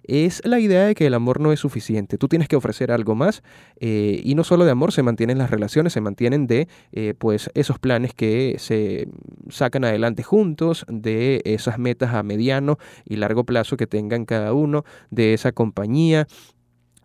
es 0.05 0.43
la 0.45 0.61
idea 0.61 0.85
de 0.85 0.95
que 0.95 1.07
el 1.07 1.15
amor 1.15 1.41
no 1.41 1.53
es 1.53 1.61
suficiente. 1.61 2.19
Tú 2.19 2.29
tienes 2.29 2.49
que 2.49 2.57
ofrecer 2.57 2.93
algo 2.93 3.15
más 3.15 3.43
eh, 3.81 4.21
y 4.23 4.35
no 4.35 4.45
solo 4.45 4.65
de 4.65 4.71
amor 4.71 4.93
se 4.93 5.03
mantienen 5.03 5.39
las 5.39 5.51
relaciones, 5.51 5.93
se 5.93 6.01
mantienen 6.01 6.47
de 6.47 6.69
eh, 6.93 7.15
pues 7.17 7.51
esos 7.55 7.79
planes 7.79 8.13
que 8.15 8.57
se 8.59 9.09
sacan 9.49 9.85
adelante 9.85 10.23
juntos, 10.23 10.85
de 10.89 11.41
esas 11.45 11.79
metas 11.79 12.15
a 12.15 12.23
mediano 12.23 12.79
y 13.07 13.17
largo 13.17 13.45
plazo 13.45 13.77
que 13.77 13.87
tengan 13.87 14.27
cada 14.27 14.53
uno, 14.53 14.85
de 15.11 15.35
esa 15.35 15.53
compañía, 15.53 16.27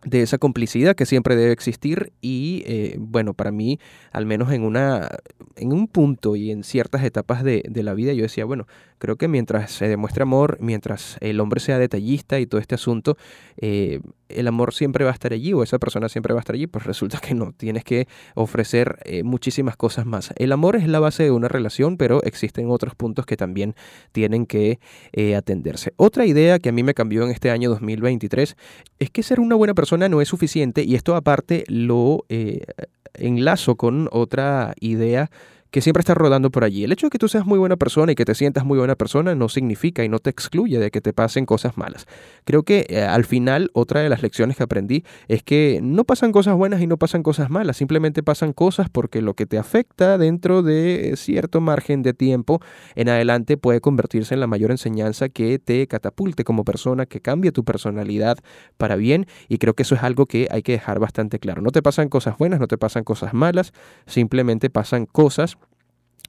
de 0.03 0.21
esa 0.21 0.37
complicidad 0.37 0.95
que 0.95 1.05
siempre 1.05 1.35
debe 1.35 1.51
existir 1.51 2.13
y 2.21 2.63
eh, 2.65 2.95
bueno, 2.99 3.33
para 3.33 3.51
mí, 3.51 3.79
al 4.11 4.25
menos 4.25 4.51
en, 4.51 4.63
una, 4.63 5.09
en 5.55 5.73
un 5.73 5.87
punto 5.87 6.35
y 6.35 6.51
en 6.51 6.63
ciertas 6.63 7.03
etapas 7.03 7.43
de, 7.43 7.63
de, 7.67 7.83
la 7.83 7.93
vida, 7.93 8.13
yo 8.13 8.23
decía, 8.23 8.45
bueno, 8.45 8.65
creo 8.99 9.15
que 9.15 9.27
mientras 9.27 9.71
se 9.71 9.87
demuestre 9.87 10.23
amor, 10.23 10.57
mientras 10.59 11.17
el 11.21 11.39
hombre 11.39 11.59
sea 11.59 11.79
detallista 11.79 12.39
y 12.39 12.45
todo 12.45 12.61
este 12.61 12.75
asunto, 12.75 13.17
eh, 13.57 14.01
el 14.27 14.47
amor 14.47 14.73
siempre 14.73 15.05
va 15.05 15.11
a 15.11 15.13
estar 15.13 15.33
allí 15.33 15.53
o 15.53 15.63
esa 15.63 15.79
persona 15.79 16.09
siempre 16.09 16.33
va 16.33 16.39
a 16.39 16.41
estar 16.41 16.53
allí, 16.53 16.67
pues 16.67 16.85
resulta 16.85 17.19
que 17.19 17.33
no, 17.33 17.53
tienes 17.53 17.83
que 17.83 18.07
ofrecer 18.35 18.99
eh, 19.05 19.23
muchísimas 19.23 19.75
cosas 19.75 20.05
más. 20.05 20.31
El 20.35 20.51
amor 20.51 20.75
es 20.75 20.87
la 20.87 20.99
base 20.99 21.23
de 21.23 21.31
una 21.31 21.47
relación, 21.47 21.97
pero 21.97 22.21
existen 22.23 22.69
otros 22.69 22.93
puntos 22.93 23.25
que 23.25 23.37
también 23.37 23.73
tienen 24.11 24.45
que 24.45 24.79
eh, 25.13 25.35
atenderse. 25.35 25.93
Otra 25.95 26.25
idea 26.25 26.59
que 26.59 26.69
a 26.69 26.71
mí 26.73 26.83
me 26.83 26.93
cambió 26.93 27.23
en 27.23 27.31
este 27.31 27.49
año 27.49 27.69
2023 27.69 28.55
es 28.99 29.09
que 29.09 29.23
ser 29.23 29.39
una 29.39 29.55
buena 29.55 29.73
persona 29.73 30.09
no 30.09 30.21
es 30.21 30.27
suficiente 30.27 30.83
y 30.83 30.95
esto 30.95 31.15
aparte 31.15 31.63
lo 31.67 32.25
enlazo 33.13 33.75
con 33.75 34.07
otra 34.11 34.73
idea 34.79 35.29
que 35.71 35.81
siempre 35.81 36.01
está 36.01 36.15
rodando 36.15 36.49
por 36.49 36.63
allí. 36.63 36.83
El 36.83 36.91
hecho 36.91 37.07
de 37.07 37.11
que 37.11 37.19
tú 37.19 37.27
seas 37.27 37.45
muy 37.45 37.59
buena 37.59 37.77
persona 37.77 38.11
y 38.11 38.15
que 38.15 38.25
te 38.25 38.33
sientas 38.33 38.65
muy 38.65 38.77
buena 38.77 38.95
persona 38.95 39.35
no 39.35 39.49
significa 39.49 40.03
y 40.03 40.09
no 40.09 40.19
te 40.19 40.29
excluye 40.29 40.79
de 40.79 40.89
que 40.91 41.01
te 41.01 41.13
pasen 41.13 41.45
cosas 41.45 41.77
malas. 41.77 42.07
Creo 42.43 42.63
que 42.63 42.87
eh, 42.89 43.03
al 43.03 43.25
final 43.25 43.69
otra 43.73 44.01
de 44.01 44.09
las 44.09 44.23
lecciones 44.23 44.57
que 44.57 44.63
aprendí 44.63 45.03
es 45.27 45.43
que 45.43 45.79
no 45.83 46.05
pasan 46.05 46.31
cosas 46.31 46.55
buenas 46.55 46.81
y 46.81 46.87
no 46.87 46.97
pasan 46.97 47.21
cosas 47.21 47.49
malas, 47.49 47.77
simplemente 47.77 48.23
pasan 48.23 48.53
cosas 48.53 48.89
porque 48.89 49.21
lo 49.21 49.35
que 49.35 49.45
te 49.45 49.57
afecta 49.57 50.17
dentro 50.17 50.63
de 50.63 51.13
cierto 51.17 51.61
margen 51.61 52.01
de 52.01 52.13
tiempo 52.13 52.61
en 52.95 53.09
adelante 53.09 53.57
puede 53.57 53.81
convertirse 53.81 54.33
en 54.33 54.39
la 54.39 54.47
mayor 54.47 54.71
enseñanza 54.71 55.29
que 55.29 55.59
te 55.59 55.85
catapulte 55.87 56.43
como 56.43 56.63
persona, 56.63 57.05
que 57.05 57.21
cambie 57.21 57.51
tu 57.51 57.63
personalidad 57.63 58.39
para 58.77 58.95
bien 58.95 59.27
y 59.47 59.59
creo 59.59 59.75
que 59.75 59.83
eso 59.83 59.95
es 59.95 60.03
algo 60.03 60.25
que 60.25 60.47
hay 60.49 60.63
que 60.63 60.71
dejar 60.71 60.99
bastante 60.99 61.37
claro. 61.37 61.61
No 61.61 61.69
te 61.69 61.83
pasan 61.83 62.09
cosas 62.09 62.37
buenas, 62.37 62.59
no 62.59 62.67
te 62.67 62.77
pasan 62.77 63.03
cosas 63.03 63.33
malas, 63.33 63.73
simplemente 64.07 64.69
pasan 64.69 65.05
cosas 65.05 65.59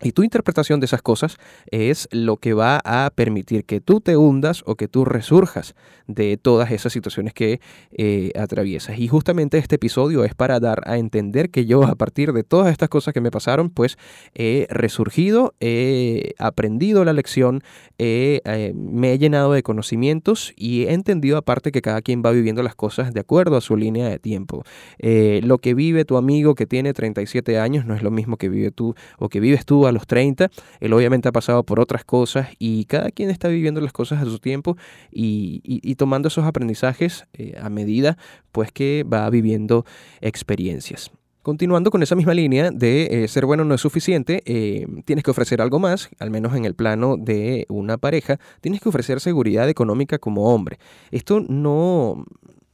Y 0.03 0.13
tu 0.13 0.23
interpretación 0.23 0.81
de 0.81 0.87
esas 0.87 1.03
cosas 1.03 1.37
es 1.71 2.09
lo 2.11 2.37
que 2.37 2.55
va 2.55 2.81
a 2.85 3.11
permitir 3.15 3.65
que 3.65 3.81
tú 3.81 4.01
te 4.01 4.17
hundas 4.17 4.63
o 4.67 4.77
que 4.77 4.89
tú 4.89 5.05
resurjas 5.05 5.75
de 6.07 6.37
todas 6.37 6.71
esas 6.71 6.93
situaciones 6.93 7.35
que 7.35 7.61
eh, 7.93 8.33
atraviesas. 8.39 8.99
Y 8.99 9.09
justamente 9.09 9.59
este 9.59 9.77
episodio 9.77 10.25
es 10.25 10.35
para 10.35 10.61
dar 10.61 10.83
a 10.87 10.99
entender 10.99 11.51
que 11.51 11.67
yo 11.67 11.85
a 11.85 11.95
partir 11.95 12.33
de 12.33 12.45
todas 12.45 12.73
estas 12.73 12.89
cosas 12.89 13.15
que 13.15 13.21
me 13.21 13.31
pasaron, 13.31 13.71
pues 13.71 13.99
he 14.35 14.67
resurgido, 14.71 15.55
he 15.61 16.35
aprendido 16.39 17.05
la 17.05 17.13
lección, 17.13 17.63
eh, 17.99 18.73
me 18.75 19.13
he 19.13 19.19
llenado 19.19 19.53
de 19.53 19.63
conocimientos 19.63 20.53
y 20.57 20.85
he 20.85 20.93
entendido 20.93 21.37
aparte 21.37 21.73
que 21.73 21.83
cada 21.83 22.03
quien 22.03 22.23
va 22.25 22.31
viviendo 22.31 22.63
las 22.63 22.75
cosas 22.75 23.13
de 23.13 23.21
acuerdo 23.21 23.57
a 23.57 23.61
su 23.61 23.77
línea 23.77 24.09
de 24.09 24.19
tiempo. 24.19 24.65
Eh, 24.99 25.41
lo 25.45 25.59
que 25.59 25.75
vive 25.75 26.05
tu 26.05 26.17
amigo 26.17 26.55
que 26.55 26.67
tiene 26.67 26.93
37 26.93 27.59
años 27.59 27.85
no 27.85 27.95
es 27.95 28.03
lo 28.03 28.11
mismo 28.11 28.37
que 28.37 28.49
vive 28.49 28.71
tú 28.71 28.95
o 29.19 29.29
que 29.29 29.41
vives 29.41 29.65
tú 29.65 29.87
a 29.91 29.93
los 29.93 30.07
30. 30.07 30.51
Él 30.81 30.93
obviamente 30.93 31.29
ha 31.29 31.33
pasado 31.33 31.63
por 31.65 31.81
otras 31.81 32.05
cosas 32.05 32.49
y 32.59 32.87
cada 32.87 33.11
quien 33.11 33.31
está 33.31 33.49
viviendo 33.49 33.81
las 33.81 33.93
cosas 33.93 34.23
a 34.23 34.25
su 34.25 34.39
tiempo 34.39 34.77
y, 35.11 35.95
tomando 35.97 36.29
esos 36.29 36.47
aprendizajes 36.47 37.27
eh, 37.35 37.55
a 37.61 37.69
medida 37.69 38.17
pues 38.53 38.73
que 38.73 39.05
va 39.05 39.29
viviendo 39.29 39.85
experiencias. 40.23 41.11
Continuando 41.43 41.91
con 41.91 42.03
esa 42.03 42.15
misma 42.17 42.35
línea 42.35 42.71
de 42.71 43.25
eh, 43.25 43.29
ser 43.29 43.47
bueno 43.47 43.65
no 43.65 43.75
es 43.75 43.81
suficiente, 43.81 44.43
eh, 44.45 44.87
tienes 45.07 45.25
que 45.25 45.31
ofrecer 45.31 45.63
algo 45.63 45.79
más, 45.79 46.11
al 46.19 46.31
menos 46.31 46.55
en 46.55 46.67
el 46.67 46.75
plano 46.75 47.17
de 47.17 47.65
una 47.71 47.97
pareja, 47.97 48.39
tienes 48.61 48.83
que 48.83 48.91
ofrecer 48.91 49.21
seguridad 49.21 49.67
económica 49.69 50.19
como 50.19 50.55
hombre. 50.55 50.79
Esto 51.11 51.41
no, 51.41 52.27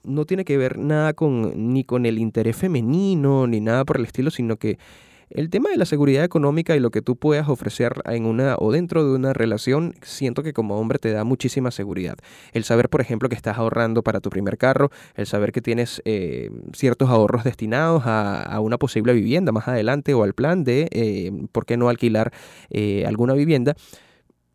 no 0.02 0.24
tiene 0.24 0.44
que 0.44 0.56
ver 0.56 0.78
nada 0.78 1.12
con 1.12 1.72
ni 1.72 1.84
con 1.84 2.06
el 2.06 2.18
interés 2.18 2.56
femenino 2.56 3.46
ni 3.46 3.60
nada 3.60 3.84
por 3.84 3.98
el 3.98 4.04
estilo, 4.04 4.32
sino 4.32 4.56
que 4.56 4.78
el 5.30 5.50
tema 5.50 5.70
de 5.70 5.76
la 5.76 5.84
seguridad 5.84 6.24
económica 6.24 6.76
y 6.76 6.80
lo 6.80 6.90
que 6.90 7.02
tú 7.02 7.16
puedas 7.16 7.48
ofrecer 7.48 8.02
en 8.06 8.26
una 8.26 8.56
o 8.58 8.72
dentro 8.72 9.04
de 9.04 9.14
una 9.14 9.32
relación, 9.32 9.94
siento 10.02 10.42
que 10.42 10.52
como 10.52 10.78
hombre 10.78 10.98
te 10.98 11.10
da 11.12 11.24
muchísima 11.24 11.70
seguridad. 11.70 12.16
El 12.52 12.64
saber, 12.64 12.88
por 12.88 13.00
ejemplo, 13.00 13.28
que 13.28 13.34
estás 13.34 13.58
ahorrando 13.58 14.02
para 14.02 14.20
tu 14.20 14.30
primer 14.30 14.56
carro, 14.56 14.90
el 15.14 15.26
saber 15.26 15.52
que 15.52 15.60
tienes 15.60 16.00
eh, 16.04 16.50
ciertos 16.72 17.10
ahorros 17.10 17.44
destinados 17.44 18.02
a, 18.06 18.60
una 18.60 18.78
posible 18.78 19.12
vivienda 19.12 19.52
más 19.52 19.68
adelante 19.68 20.14
o 20.14 20.22
al 20.22 20.32
plan 20.32 20.64
de, 20.64 20.88
eh, 20.90 21.30
¿por 21.52 21.66
qué 21.66 21.76
no 21.76 21.88
alquilar 21.88 22.32
eh, 22.70 23.04
alguna 23.06 23.34
vivienda? 23.34 23.76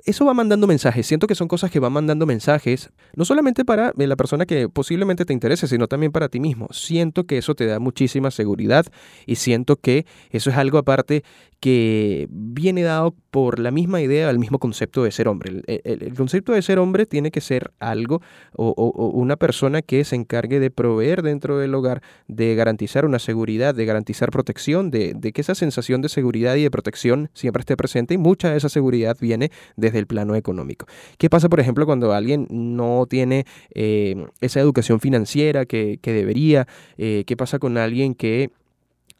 Eso 0.06 0.26
va 0.26 0.34
mandando 0.34 0.68
mensajes. 0.68 1.06
Siento 1.08 1.28
que 1.28 1.36
son 1.36 1.48
cosas 1.48 1.72
que 1.72 1.80
van 1.80 1.94
mandando 1.94 2.26
mensajes, 2.26 2.90
no 3.16 3.26
solamente 3.26 3.66
para 3.66 3.94
eh, 3.98 4.08
la 4.08 4.16
persona 4.16 4.46
que 4.46 4.70
posiblemente 4.70 5.26
te 5.26 5.34
interese, 5.34 5.68
sino 5.68 5.88
también 5.88 6.12
para 6.12 6.30
ti 6.30 6.40
mismo. 6.40 6.68
Siento 6.72 7.26
que 7.26 7.38
eso 7.38 7.56
te 7.56 7.66
da 7.66 7.80
muchísima 7.80 8.32
seguridad 8.32 8.86
y 9.26 9.36
siento 9.36 9.78
que 9.78 10.06
eso 10.32 10.50
es 10.50 10.58
algo 10.58 10.78
aparte 10.78 11.24
que 11.62 12.28
viene 12.32 12.82
dado 12.82 13.14
por 13.30 13.60
la 13.60 13.70
misma 13.70 14.02
idea, 14.02 14.32
el 14.32 14.40
mismo 14.40 14.58
concepto 14.58 15.04
de 15.04 15.12
ser 15.12 15.28
hombre. 15.28 15.62
El, 15.68 16.14
concepto 16.16 16.54
de 16.54 16.62
ser 16.64 16.80
hombre 16.80 17.06
tiene 17.06 17.30
que 17.30 17.40
ser 17.40 17.72
algo 17.80 18.20
o, 18.56 18.74
una 19.14 19.38
persona 19.38 19.84
que 19.84 20.04
se 20.04 20.16
encargue 20.16 20.60
de 20.60 20.72
proveer 20.72 21.22
dentro 21.22 21.60
del 21.60 21.76
hogar, 21.76 22.02
de 22.28 22.56
garantizar 22.56 23.06
una 23.06 23.20
seguridad, 23.20 23.76
de 23.76 23.86
garantizar 23.86 24.32
protección, 24.32 24.90
de, 24.90 25.14
que 25.34 25.40
esa 25.40 25.54
sensación 25.54 26.02
de 26.02 26.10
seguridad 26.10 26.56
y 26.56 26.64
de 26.64 26.72
protección 26.72 27.30
siempre 27.34 27.62
esté 27.62 27.78
presente 27.78 28.16
y 28.16 28.18
mucha 28.18 28.50
de 28.50 28.58
esa 28.58 28.68
seguridad 28.68 29.16
viene 29.22 29.52
desde 29.76 30.00
el 30.00 30.08
plano 30.08 30.34
económico. 30.34 30.88
¿Qué 31.20 31.30
pasa, 31.30 31.48
por 31.48 31.60
ejemplo, 31.60 31.86
cuando 31.86 32.12
alguien 32.12 32.48
no 32.50 33.06
tiene 33.08 33.46
eh, 33.76 34.16
esa 34.42 34.60
educación 34.60 35.00
financiera 35.00 35.68
que, 35.68 36.00
debería? 36.02 36.68
Eh, 36.98 37.24
¿Qué 37.28 37.38
pasa 37.38 37.60
con 37.60 37.78
alguien 37.78 38.16
que 38.16 38.50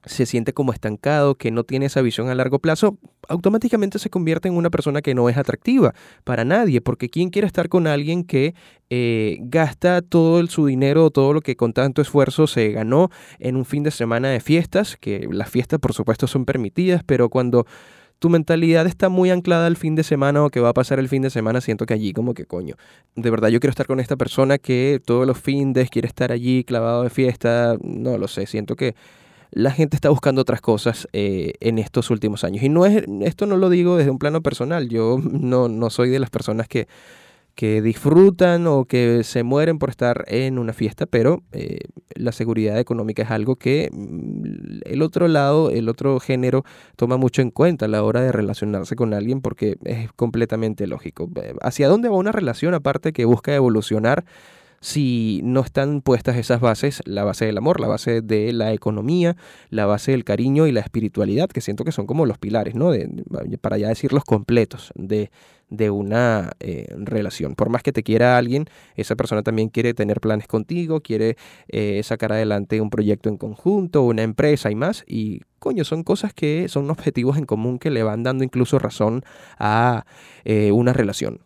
se 0.06 0.26
siente 0.26 0.54
como 0.54 0.74
estancado, 0.74 1.36
que 1.36 1.52
no 1.52 1.64
tiene 1.64 1.86
esa 1.86 2.02
visión 2.02 2.30
a 2.30 2.36
largo 2.36 2.60
plazo, 2.60 2.98
automáticamente 3.28 4.00
se 4.00 4.10
convierte 4.10 4.48
en 4.48 4.56
una 4.56 4.70
persona 4.70 5.02
que 5.02 5.14
no 5.14 5.30
es 5.30 5.38
atractiva 5.38 5.94
para 6.24 6.46
nadie, 6.46 6.82
porque 6.82 7.10
¿quién 7.10 7.30
quiere 7.30 7.48
estar 7.48 7.70
con 7.70 7.88
alguien 7.88 8.24
que 8.24 8.56
eh, 8.90 9.38
gasta 9.42 10.02
todo 10.02 10.46
su 10.48 10.66
dinero, 10.66 11.12
todo 11.12 11.34
lo 11.34 11.42
que 11.42 11.56
con 11.56 11.74
tanto 11.74 12.02
esfuerzo 12.02 12.48
se 12.48 12.72
ganó 12.72 13.10
en 13.40 13.56
un 13.56 13.66
fin 13.66 13.84
de 13.84 13.92
semana 13.92 14.30
de 14.30 14.40
fiestas, 14.40 14.98
que 14.98 15.28
las 15.32 15.50
fiestas 15.50 15.80
por 15.80 15.94
supuesto 15.94 16.28
son 16.28 16.46
permitidas, 16.46 17.04
pero 17.06 17.30
cuando 17.30 17.66
tu 18.22 18.30
mentalidad 18.30 18.86
está 18.86 19.10
muy 19.10 19.32
anclada 19.32 19.66
al 19.66 19.78
fin 19.78 19.96
de 19.96 20.04
semana 20.04 20.44
o 20.46 20.52
que 20.52 20.60
va 20.60 20.70
a 20.70 20.74
pasar 20.74 21.00
el 21.00 21.10
fin 21.10 21.24
de 21.24 21.32
semana, 21.32 21.60
siento 21.60 21.88
que 21.88 21.96
allí 21.96 22.14
como 22.14 22.36
que 22.36 22.46
coño, 22.46 22.76
de 23.16 23.30
verdad 23.32 23.50
yo 23.50 23.60
quiero 23.60 23.72
estar 23.72 23.88
con 23.88 24.00
esta 24.00 24.16
persona 24.16 24.60
que 24.60 25.02
todos 25.04 25.26
los 25.26 25.40
fines 25.40 25.90
quiere 25.90 26.08
estar 26.08 26.32
allí 26.32 26.64
clavado 26.64 27.02
de 27.02 27.10
fiesta, 27.10 27.78
no 27.82 28.20
lo 28.20 28.28
sé, 28.28 28.46
siento 28.46 28.76
que 28.76 28.94
la 29.52 29.72
gente 29.72 29.96
está 29.96 30.10
buscando 30.10 30.42
otras 30.42 30.62
cosas 30.62 31.08
eh, 31.14 31.54
en 31.60 31.78
estos 31.78 32.10
últimos 32.10 32.44
años. 32.44 32.64
Y 32.64 32.70
no 32.70 32.86
es, 32.86 33.04
esto 33.22 33.46
no 33.46 33.58
lo 33.58 33.70
digo 33.70 33.98
desde 33.98 34.12
un 34.12 34.20
plano 34.20 34.42
personal, 34.42 34.90
yo 34.90 35.20
no, 35.24 35.68
no 35.68 35.90
soy 35.90 36.10
de 36.10 36.20
las 36.20 36.30
personas 36.30 36.68
que, 36.68 36.88
que 37.54 37.82
disfrutan 37.82 38.66
o 38.68 38.86
que 38.86 39.24
se 39.24 39.44
mueren 39.44 39.78
por 39.78 39.90
estar 39.90 40.24
en 40.28 40.58
una 40.58 40.72
fiesta, 40.72 41.06
pero 41.06 41.44
eh, 41.52 41.80
la 42.16 42.32
seguridad 42.32 42.80
económica 42.80 43.24
es 43.24 43.32
algo 43.32 43.58
que 43.58 43.90
mm, 43.92 44.82
el 44.86 45.02
otro 45.02 45.28
lado, 45.28 45.70
el 45.70 45.90
otro 45.90 46.20
género, 46.22 46.64
toma 46.96 47.18
mucho 47.18 47.42
en 47.42 47.52
cuenta 47.52 47.86
a 47.86 47.90
la 47.90 48.04
hora 48.04 48.22
de 48.22 48.32
relacionarse 48.32 48.96
con 48.96 49.14
alguien 49.14 49.42
porque 49.42 49.78
es 49.84 50.12
completamente 50.14 50.88
lógico. 50.88 51.30
¿Hacia 51.62 51.90
dónde 51.90 52.08
va 52.08 52.16
una 52.16 52.32
relación 52.32 52.74
aparte 52.74 53.12
que 53.12 53.26
busca 53.26 53.54
evolucionar? 53.54 54.24
Si 54.82 55.42
no 55.44 55.62
están 55.62 56.02
puestas 56.02 56.36
esas 56.38 56.60
bases, 56.60 57.02
la 57.06 57.24
base 57.24 57.46
del 57.46 57.58
amor, 57.58 57.80
la 57.80 57.88
base 57.88 58.22
de 58.22 58.52
la 58.52 58.74
economía, 58.74 59.38
la 59.70 59.86
base 59.86 60.12
del 60.12 60.24
cariño 60.24 60.66
y 60.66 60.72
la 60.72 60.82
espiritualidad, 60.82 61.50
que 61.50 61.62
siento 61.62 61.86
que 61.86 61.92
son 61.92 62.08
como 62.08 62.26
los 62.26 62.40
pilares, 62.40 62.74
¿no? 62.74 62.92
para 63.62 63.78
ya 63.78 63.90
decir 63.90 64.12
los 64.12 64.24
completos 64.24 64.92
de, 64.96 65.30
una 65.92 66.52
eh, 66.60 66.88
relación. 66.98 67.56
Por 67.56 67.70
más 67.70 67.84
que 67.84 67.94
te 67.94 68.04
quiera 68.04 68.38
alguien, 68.38 68.66
esa 68.96 69.16
persona 69.16 69.44
también 69.44 69.70
quiere 69.70 69.94
tener 69.94 70.20
planes 70.20 70.48
contigo, 70.48 71.00
quiere 71.00 71.38
eh, 71.70 72.02
sacar 72.04 72.34
adelante 72.34 72.82
un 72.82 72.90
proyecto 72.90 73.30
en 73.30 73.38
conjunto, 73.38 74.02
una 74.02 74.24
empresa 74.24 74.72
y 74.72 74.76
más. 74.76 75.04
Y 75.08 75.42
coño, 75.60 75.86
son 75.86 76.04
cosas 76.04 76.34
que 76.34 76.68
son 76.68 76.90
objetivos 76.90 77.38
en 77.38 77.46
común 77.46 77.78
que 77.80 77.92
le 77.92 78.04
van 78.04 78.24
dando 78.24 78.44
incluso 78.44 78.80
razón 78.80 79.24
a 79.60 80.06
eh, 80.44 80.72
una 80.72 80.92
relación. 80.92 81.40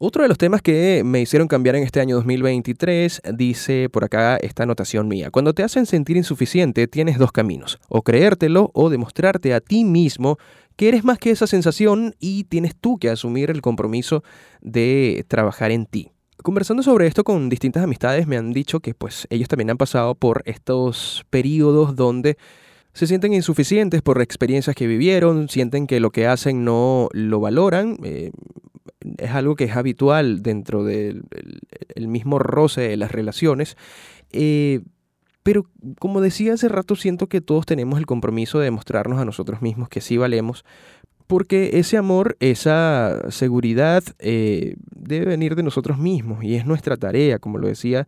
Otro 0.00 0.22
de 0.22 0.28
los 0.28 0.38
temas 0.38 0.62
que 0.62 1.02
me 1.04 1.20
hicieron 1.20 1.48
cambiar 1.48 1.74
en 1.74 1.82
este 1.82 2.00
año 2.00 2.14
2023 2.14 3.20
dice 3.34 3.88
por 3.88 4.04
acá 4.04 4.36
esta 4.36 4.62
anotación 4.62 5.08
mía. 5.08 5.32
Cuando 5.32 5.54
te 5.54 5.64
hacen 5.64 5.86
sentir 5.86 6.16
insuficiente 6.16 6.86
tienes 6.86 7.18
dos 7.18 7.32
caminos, 7.32 7.80
o 7.88 8.02
creértelo 8.02 8.70
o 8.74 8.90
demostrarte 8.90 9.54
a 9.54 9.60
ti 9.60 9.84
mismo 9.84 10.38
que 10.76 10.86
eres 10.86 11.02
más 11.02 11.18
que 11.18 11.32
esa 11.32 11.48
sensación 11.48 12.14
y 12.20 12.44
tienes 12.44 12.76
tú 12.76 12.98
que 12.98 13.10
asumir 13.10 13.50
el 13.50 13.60
compromiso 13.60 14.22
de 14.60 15.24
trabajar 15.26 15.72
en 15.72 15.84
ti. 15.84 16.12
Conversando 16.44 16.84
sobre 16.84 17.08
esto 17.08 17.24
con 17.24 17.48
distintas 17.48 17.82
amistades 17.82 18.28
me 18.28 18.36
han 18.36 18.52
dicho 18.52 18.78
que 18.78 18.94
pues 18.94 19.26
ellos 19.30 19.48
también 19.48 19.70
han 19.70 19.78
pasado 19.78 20.14
por 20.14 20.42
estos 20.44 21.26
periodos 21.28 21.96
donde 21.96 22.38
se 22.92 23.08
sienten 23.08 23.32
insuficientes 23.32 24.02
por 24.02 24.22
experiencias 24.22 24.76
que 24.76 24.86
vivieron, 24.86 25.48
sienten 25.48 25.88
que 25.88 25.98
lo 25.98 26.10
que 26.10 26.28
hacen 26.28 26.64
no 26.64 27.08
lo 27.12 27.40
valoran, 27.40 27.96
eh, 28.04 28.30
es 29.18 29.30
algo 29.32 29.56
que 29.56 29.64
es 29.64 29.76
habitual 29.76 30.42
dentro 30.42 30.84
del 30.84 31.22
mismo 31.96 32.38
roce 32.38 32.82
de 32.82 32.96
las 32.96 33.12
relaciones. 33.12 33.76
Eh, 34.32 34.80
pero 35.42 35.66
como 35.98 36.20
decía 36.20 36.54
hace 36.54 36.68
rato, 36.68 36.94
siento 36.96 37.26
que 37.26 37.40
todos 37.40 37.66
tenemos 37.66 37.98
el 37.98 38.06
compromiso 38.06 38.58
de 38.58 38.66
demostrarnos 38.66 39.20
a 39.20 39.24
nosotros 39.24 39.62
mismos 39.62 39.88
que 39.88 40.00
sí 40.00 40.16
valemos, 40.16 40.64
porque 41.26 41.78
ese 41.78 41.96
amor, 41.96 42.36
esa 42.40 43.30
seguridad 43.30 44.02
eh, 44.18 44.76
debe 44.94 45.26
venir 45.26 45.54
de 45.54 45.62
nosotros 45.62 45.98
mismos 45.98 46.44
y 46.44 46.56
es 46.56 46.66
nuestra 46.66 46.96
tarea, 46.96 47.38
como 47.38 47.58
lo 47.58 47.68
decía 47.68 48.06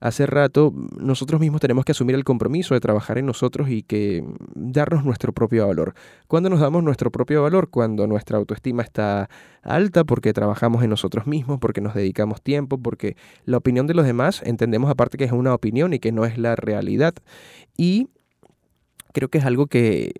hace 0.00 0.26
rato, 0.26 0.72
nosotros 0.98 1.40
mismos 1.40 1.60
tenemos 1.60 1.84
que 1.84 1.92
asumir 1.92 2.16
el 2.16 2.24
compromiso 2.24 2.74
de 2.74 2.80
trabajar 2.80 3.18
en 3.18 3.26
nosotros 3.26 3.68
y 3.68 3.82
que 3.82 4.24
darnos 4.54 5.04
nuestro 5.04 5.32
propio 5.32 5.66
valor. 5.66 5.94
¿Cuándo 6.26 6.48
nos 6.48 6.60
damos 6.60 6.82
nuestro 6.82 7.10
propio 7.10 7.42
valor? 7.42 7.68
Cuando 7.68 8.06
nuestra 8.06 8.38
autoestima 8.38 8.82
está 8.82 9.28
alta, 9.62 10.04
porque 10.04 10.32
trabajamos 10.32 10.82
en 10.82 10.90
nosotros 10.90 11.26
mismos, 11.26 11.58
porque 11.60 11.80
nos 11.80 11.94
dedicamos 11.94 12.40
tiempo, 12.42 12.78
porque 12.78 13.16
la 13.44 13.58
opinión 13.58 13.86
de 13.86 13.94
los 13.94 14.06
demás 14.06 14.42
entendemos 14.44 14.90
aparte 14.90 15.18
que 15.18 15.24
es 15.24 15.32
una 15.32 15.54
opinión 15.54 15.92
y 15.92 15.98
que 15.98 16.12
no 16.12 16.24
es 16.24 16.38
la 16.38 16.56
realidad. 16.56 17.14
Y 17.76 18.08
creo 19.12 19.28
que 19.28 19.38
es 19.38 19.44
algo 19.44 19.66
que 19.66 20.14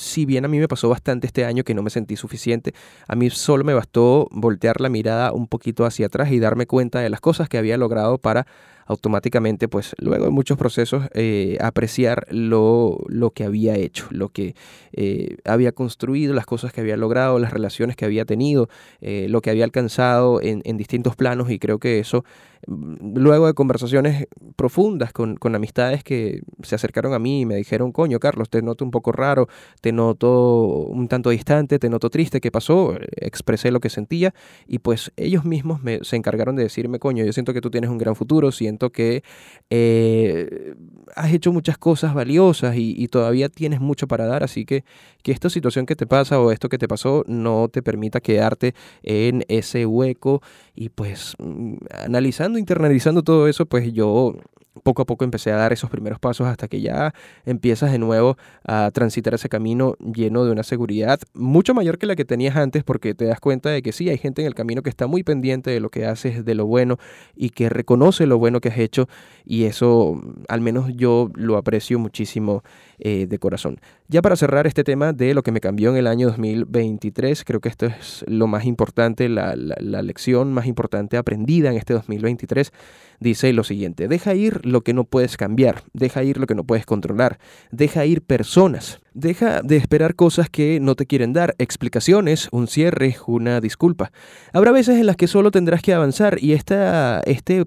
si 0.00 0.24
bien 0.24 0.44
a 0.44 0.48
mí 0.48 0.58
me 0.58 0.68
pasó 0.68 0.88
bastante 0.88 1.26
este 1.26 1.44
año 1.44 1.62
que 1.62 1.74
no 1.74 1.82
me 1.82 1.90
sentí 1.90 2.16
suficiente, 2.16 2.72
a 3.06 3.14
mí 3.14 3.28
solo 3.30 3.64
me 3.64 3.74
bastó 3.74 4.28
voltear 4.30 4.80
la 4.80 4.88
mirada 4.88 5.32
un 5.32 5.46
poquito 5.46 5.84
hacia 5.84 6.06
atrás 6.06 6.32
y 6.32 6.40
darme 6.40 6.66
cuenta 6.66 7.00
de 7.00 7.10
las 7.10 7.20
cosas 7.20 7.48
que 7.48 7.58
había 7.58 7.76
logrado 7.76 8.18
para 8.18 8.46
automáticamente, 8.86 9.68
pues 9.68 9.94
luego 9.98 10.24
de 10.24 10.30
muchos 10.32 10.58
procesos, 10.58 11.04
eh, 11.14 11.58
apreciar 11.60 12.26
lo, 12.30 12.98
lo, 13.06 13.30
que 13.30 13.44
había 13.44 13.76
hecho, 13.76 14.08
lo 14.10 14.30
que 14.30 14.56
eh, 14.92 15.36
había 15.44 15.70
construido, 15.70 16.34
las 16.34 16.44
cosas 16.44 16.72
que 16.72 16.80
había 16.80 16.96
logrado, 16.96 17.38
las 17.38 17.52
relaciones 17.52 17.94
que 17.94 18.04
había 18.04 18.24
tenido, 18.24 18.68
eh, 19.00 19.28
lo 19.28 19.42
que 19.42 19.50
había 19.50 19.64
alcanzado 19.64 20.40
en, 20.42 20.76
distintos 20.76 21.14
planos 21.14 21.50
y 21.50 21.60
creo 21.60 21.78
que 21.78 22.00
eso, 22.00 22.24
luego 22.66 23.46
de 23.46 23.54
conversaciones 23.54 24.26
profundas 24.56 25.12
con, 25.12 25.36
con, 25.36 25.54
amistades 25.54 26.04
que 26.04 26.42
se 26.62 26.74
acercaron 26.74 27.14
a 27.14 27.18
mí 27.18 27.40
y 27.40 27.46
me 27.46 27.56
dijeron, 27.56 27.92
coño, 27.92 28.20
Carlos, 28.20 28.50
te 28.50 28.62
noto 28.62 28.84
un 28.84 28.90
poco 28.90 29.12
raro, 29.12 29.48
te 29.80 29.92
noto 29.92 30.68
un 30.68 31.08
tanto 31.08 31.30
distante, 31.30 31.78
te 31.78 31.88
noto 31.88 32.10
triste, 32.10 32.40
¿qué 32.40 32.50
pasó? 32.50 32.94
Expresé 33.16 33.70
lo 33.70 33.80
que 33.80 33.88
sentía 33.88 34.34
y 34.66 34.78
pues 34.80 35.12
ellos 35.16 35.44
mismos 35.44 35.82
me, 35.82 36.00
se 36.02 36.16
encargaron 36.16 36.56
de 36.56 36.64
decirme, 36.64 36.98
coño, 36.98 37.24
yo 37.24 37.32
siento 37.32 37.54
que 37.54 37.60
tú 37.60 37.70
tienes 37.70 37.90
un 37.90 37.98
gran 37.98 38.14
futuro, 38.14 38.52
siento 38.52 38.90
que 38.90 39.22
eh, 39.70 40.74
has 41.16 41.32
hecho 41.32 41.52
muchas 41.52 41.78
cosas 41.78 42.14
valiosas 42.14 42.76
y, 42.76 43.08
todavía 43.10 43.48
tienes 43.48 43.80
mucho 43.80 44.06
para 44.06 44.26
dar, 44.26 44.44
así 44.44 44.64
que 44.64 44.84
que 45.22 45.32
esta 45.32 45.50
situación 45.50 45.86
que 45.86 45.96
te 45.96 46.06
pasa 46.06 46.40
o 46.40 46.52
esto 46.52 46.68
que 46.68 46.78
te 46.78 46.88
pasó 46.88 47.24
no 47.26 47.68
te 47.68 47.82
permita 47.82 48.20
quedarte 48.20 48.74
en 49.02 49.44
ese 49.48 49.86
hueco 49.86 50.42
y 50.74 50.88
pues 50.88 51.34
mm, 51.38 51.74
analizando, 52.04 52.49
internalizando 52.58 53.22
todo 53.22 53.48
eso, 53.48 53.66
pues 53.66 53.92
yo 53.92 54.34
poco 54.82 55.02
a 55.02 55.06
poco 55.06 55.24
empecé 55.24 55.50
a 55.52 55.56
dar 55.56 55.72
esos 55.72 55.90
primeros 55.90 56.18
pasos 56.18 56.46
hasta 56.46 56.68
que 56.68 56.80
ya 56.80 57.12
empiezas 57.44 57.92
de 57.92 57.98
nuevo 57.98 58.36
a 58.64 58.90
transitar 58.92 59.34
ese 59.34 59.48
camino 59.48 59.96
lleno 59.98 60.44
de 60.44 60.52
una 60.52 60.62
seguridad 60.62 61.20
mucho 61.34 61.74
mayor 61.74 61.98
que 61.98 62.06
la 62.06 62.16
que 62.16 62.24
tenías 62.24 62.56
antes 62.56 62.84
porque 62.84 63.14
te 63.14 63.24
das 63.24 63.40
cuenta 63.40 63.70
de 63.70 63.82
que 63.82 63.92
sí, 63.92 64.08
hay 64.08 64.18
gente 64.18 64.42
en 64.42 64.46
el 64.46 64.54
camino 64.54 64.82
que 64.82 64.90
está 64.90 65.06
muy 65.06 65.22
pendiente 65.22 65.70
de 65.70 65.80
lo 65.80 65.90
que 65.90 66.06
haces, 66.06 66.44
de 66.44 66.54
lo 66.54 66.66
bueno 66.66 66.98
y 67.34 67.50
que 67.50 67.68
reconoce 67.68 68.26
lo 68.26 68.38
bueno 68.38 68.60
que 68.60 68.68
has 68.68 68.78
hecho 68.78 69.08
y 69.44 69.64
eso 69.64 70.20
al 70.48 70.60
menos 70.60 70.92
yo 70.94 71.30
lo 71.34 71.56
aprecio 71.56 71.98
muchísimo 71.98 72.62
eh, 72.98 73.26
de 73.26 73.38
corazón. 73.38 73.80
Ya 74.08 74.22
para 74.22 74.36
cerrar 74.36 74.66
este 74.66 74.84
tema 74.84 75.12
de 75.12 75.34
lo 75.34 75.42
que 75.42 75.52
me 75.52 75.60
cambió 75.60 75.90
en 75.90 75.96
el 75.96 76.06
año 76.06 76.28
2023, 76.28 77.44
creo 77.44 77.60
que 77.60 77.68
esto 77.68 77.86
es 77.86 78.24
lo 78.26 78.46
más 78.46 78.64
importante, 78.64 79.28
la, 79.28 79.54
la 79.56 80.02
lección 80.02 80.52
más 80.52 80.66
importante 80.66 81.16
aprendida 81.16 81.70
en 81.70 81.76
este 81.76 81.94
2023 81.94 82.72
dice 83.20 83.52
lo 83.52 83.62
siguiente, 83.64 84.08
deja 84.08 84.34
ir 84.34 84.66
lo 84.66 84.80
que 84.80 84.94
no 84.94 85.04
puedes 85.04 85.36
cambiar, 85.36 85.84
deja 85.92 86.24
ir 86.24 86.38
lo 86.38 86.46
que 86.46 86.54
no 86.54 86.64
puedes 86.64 86.86
controlar, 86.86 87.38
deja 87.70 88.04
ir 88.06 88.22
personas, 88.22 89.00
deja 89.14 89.62
de 89.62 89.76
esperar 89.76 90.14
cosas 90.14 90.50
que 90.50 90.80
no 90.80 90.96
te 90.96 91.06
quieren 91.06 91.32
dar, 91.32 91.54
explicaciones, 91.58 92.48
un 92.50 92.66
cierre, 92.66 93.16
una 93.26 93.60
disculpa. 93.60 94.10
Habrá 94.52 94.72
veces 94.72 94.98
en 94.98 95.06
las 95.06 95.16
que 95.16 95.28
solo 95.28 95.50
tendrás 95.50 95.82
que 95.82 95.94
avanzar 95.94 96.38
y 96.42 96.54
esta, 96.54 97.20
este 97.20 97.66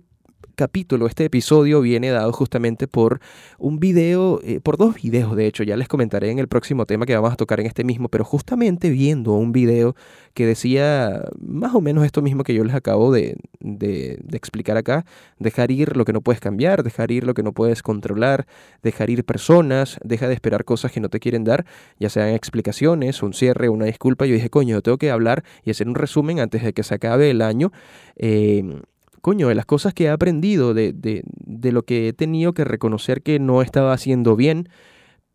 capítulo, 0.55 1.07
este 1.07 1.25
episodio 1.25 1.81
viene 1.81 2.09
dado 2.09 2.31
justamente 2.31 2.87
por 2.87 3.19
un 3.57 3.79
video, 3.79 4.39
eh, 4.43 4.59
por 4.61 4.77
dos 4.77 4.95
videos 4.95 5.35
de 5.35 5.47
hecho, 5.47 5.63
ya 5.63 5.77
les 5.77 5.87
comentaré 5.87 6.29
en 6.31 6.39
el 6.39 6.47
próximo 6.47 6.85
tema 6.85 7.05
que 7.05 7.15
vamos 7.15 7.33
a 7.33 7.35
tocar 7.35 7.59
en 7.59 7.65
este 7.65 7.83
mismo, 7.83 8.09
pero 8.09 8.23
justamente 8.23 8.89
viendo 8.89 9.33
un 9.33 9.51
video 9.51 9.95
que 10.33 10.45
decía 10.45 11.23
más 11.39 11.75
o 11.75 11.81
menos 11.81 12.05
esto 12.05 12.21
mismo 12.21 12.43
que 12.43 12.53
yo 12.53 12.63
les 12.63 12.75
acabo 12.75 13.11
de, 13.11 13.37
explicar 14.31 14.77
acá, 14.77 15.05
dejar 15.39 15.71
ir 15.71 15.95
lo 15.97 16.05
que 16.05 16.13
no 16.13 16.21
puedes 16.21 16.39
cambiar, 16.39 16.83
dejar 16.83 17.11
ir 17.11 17.23
lo 17.23 17.33
que 17.33 17.43
no 17.43 17.53
puedes 17.53 17.81
controlar, 17.81 18.45
dejar 18.81 19.09
ir 19.09 19.23
personas, 19.25 19.97
deja 20.03 20.27
de 20.27 20.33
esperar 20.33 20.65
cosas 20.65 20.91
que 20.91 20.99
no 20.99 21.09
te 21.09 21.19
quieren 21.19 21.43
dar, 21.43 21.65
ya 21.99 22.09
sean 22.09 22.29
explicaciones, 22.29 23.23
un 23.23 23.33
cierre, 23.33 23.69
una 23.69 23.85
disculpa, 23.85 24.25
yo 24.25 24.33
dije, 24.33 24.49
coño, 24.49 24.81
tengo 24.81 24.97
que 24.97 25.11
hablar 25.11 25.43
y 25.63 25.71
hacer 25.71 25.87
un 25.87 25.95
resumen 25.95 26.39
antes 26.39 26.63
de 26.63 26.73
que 26.73 26.83
se 26.83 26.95
acabe 26.95 27.29
el 27.29 27.41
año. 27.41 27.71
Eh, 28.15 28.81
coño, 29.23 29.47
de 29.47 29.55
las 29.55 29.65
cosas 29.65 29.93
que 29.93 30.03
he 30.03 30.09
aprendido, 30.09 30.73
de, 30.73 30.91
de, 30.93 31.71
lo 31.71 31.83
que 31.83 32.09
he 32.09 32.13
tenido 32.13 32.51
que 32.51 32.65
reconocer 32.65 33.21
que 33.21 33.39
no 33.39 33.61
estaba 33.61 33.93
haciendo 33.93 34.35
bien 34.35 34.67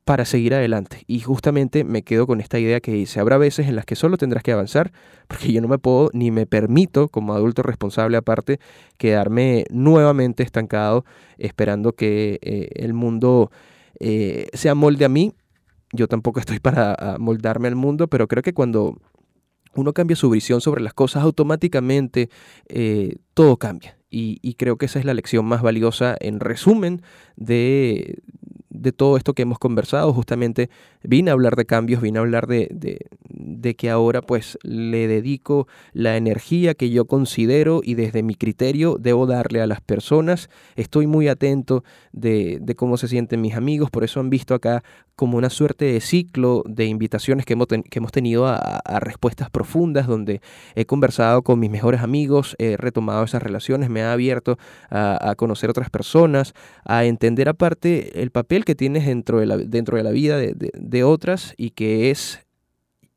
para 0.04 0.26
seguir 0.26 0.52
adelante. 0.52 1.04
Y 1.06 1.20
justamente 1.20 1.84
me 1.84 2.02
quedo 2.02 2.26
con 2.26 2.42
esta 2.42 2.58
idea 2.58 2.80
que 2.80 2.92
dice, 2.92 3.18
habrá 3.18 3.38
veces 3.38 3.66
en 3.66 3.76
las 3.76 3.86
que 3.86 3.96
solo 3.96 4.18
tendrás 4.18 4.42
que 4.42 4.52
avanzar, 4.52 4.92
porque 5.26 5.50
yo 5.54 5.62
no 5.62 5.68
me 5.68 5.78
puedo 5.78 6.10
ni 6.12 6.30
me 6.30 6.44
permito, 6.44 7.08
como 7.08 7.32
adulto 7.32 7.62
responsable 7.62 8.18
aparte, 8.18 8.60
quedarme 8.98 9.64
nuevamente 9.70 10.42
estancado 10.42 11.06
esperando 11.38 11.94
que 11.94 12.38
eh, 12.42 12.68
el 12.74 12.92
mundo 12.92 13.50
eh, 14.00 14.48
se 14.52 14.68
amolde 14.68 15.06
a 15.06 15.08
mí. 15.08 15.32
Yo 15.94 16.08
tampoco 16.08 16.40
estoy 16.40 16.58
para 16.60 17.16
moldarme 17.18 17.68
al 17.68 17.74
mundo, 17.74 18.06
pero 18.08 18.28
creo 18.28 18.42
que 18.42 18.52
cuando 18.52 18.98
uno 19.78 19.92
cambia 19.92 20.16
su 20.16 20.28
visión 20.30 20.60
sobre 20.60 20.82
las 20.82 20.94
cosas, 20.94 21.22
automáticamente 21.22 22.30
eh, 22.68 23.16
todo 23.34 23.56
cambia. 23.56 23.96
Y, 24.10 24.54
creo 24.54 24.78
que 24.78 24.86
esa 24.86 24.98
es 24.98 25.04
la 25.04 25.12
lección 25.12 25.44
más 25.44 25.60
valiosa 25.60 26.16
en 26.18 26.40
resumen 26.40 27.02
de, 27.36 28.22
de 28.70 28.92
todo 28.92 29.16
esto 29.16 29.34
que 29.34 29.42
hemos 29.42 29.58
conversado. 29.58 30.12
Justamente 30.12 30.70
vine 31.02 31.30
a 31.30 31.34
hablar 31.34 31.56
de 31.56 31.64
cambios, 31.64 32.02
vine 32.02 32.18
a 32.18 32.22
hablar 32.22 32.46
de, 32.46 32.68
de, 32.70 33.74
que 33.74 33.90
ahora 33.90 34.22
pues 34.22 34.58
le 34.62 35.06
dedico 35.06 35.68
la 35.92 36.16
energía 36.16 36.74
que 36.74 36.90
yo 36.90 37.04
considero 37.06 37.80
y 37.82 37.94
desde 37.94 38.22
mi 38.22 38.34
criterio 38.34 38.96
debo 38.98 39.26
darle 39.26 39.60
a 39.60 39.66
las 39.66 39.80
personas. 39.80 40.50
Estoy 40.76 41.06
muy 41.06 41.28
atento 41.28 41.84
de, 42.12 42.58
de 42.60 42.74
cómo 42.74 42.96
se 42.96 43.08
sienten 43.08 43.40
mis 43.40 43.54
amigos, 43.54 43.90
por 43.90 44.04
eso 44.04 44.20
han 44.20 44.30
visto 44.30 44.54
acá 44.54 44.82
como 45.18 45.36
una 45.36 45.50
suerte 45.50 45.84
de 45.86 46.00
ciclo 46.00 46.62
de 46.64 46.84
invitaciones 46.84 47.44
que 47.44 47.54
hemos, 47.54 47.66
que 47.66 47.98
hemos 47.98 48.12
tenido 48.12 48.46
a, 48.46 48.80
respuestas 49.00 49.50
profundas, 49.50 50.06
donde 50.06 50.40
he 50.76 50.86
conversado 50.86 51.42
con 51.42 51.58
mis 51.58 51.70
mejores 51.70 52.02
amigos, 52.02 52.54
he 52.60 52.76
retomado 52.76 53.24
esas 53.24 53.42
relaciones, 53.42 53.90
me 53.90 54.02
ha 54.02 54.12
abierto 54.12 54.58
a, 54.90 55.34
conocer 55.36 55.70
otras 55.70 55.90
personas, 55.90 56.54
a 56.84 57.04
entender 57.04 57.48
aparte 57.48 58.22
el 58.22 58.30
papel 58.30 58.64
que 58.68 58.74
tienes 58.74 59.06
dentro 59.06 59.40
de 59.40 59.46
la, 59.46 59.56
dentro 59.56 59.96
de 59.96 60.02
la 60.02 60.10
vida 60.10 60.36
de, 60.36 61.02
otras 61.02 61.54
y 61.56 61.70
que 61.70 62.10
es 62.10 62.40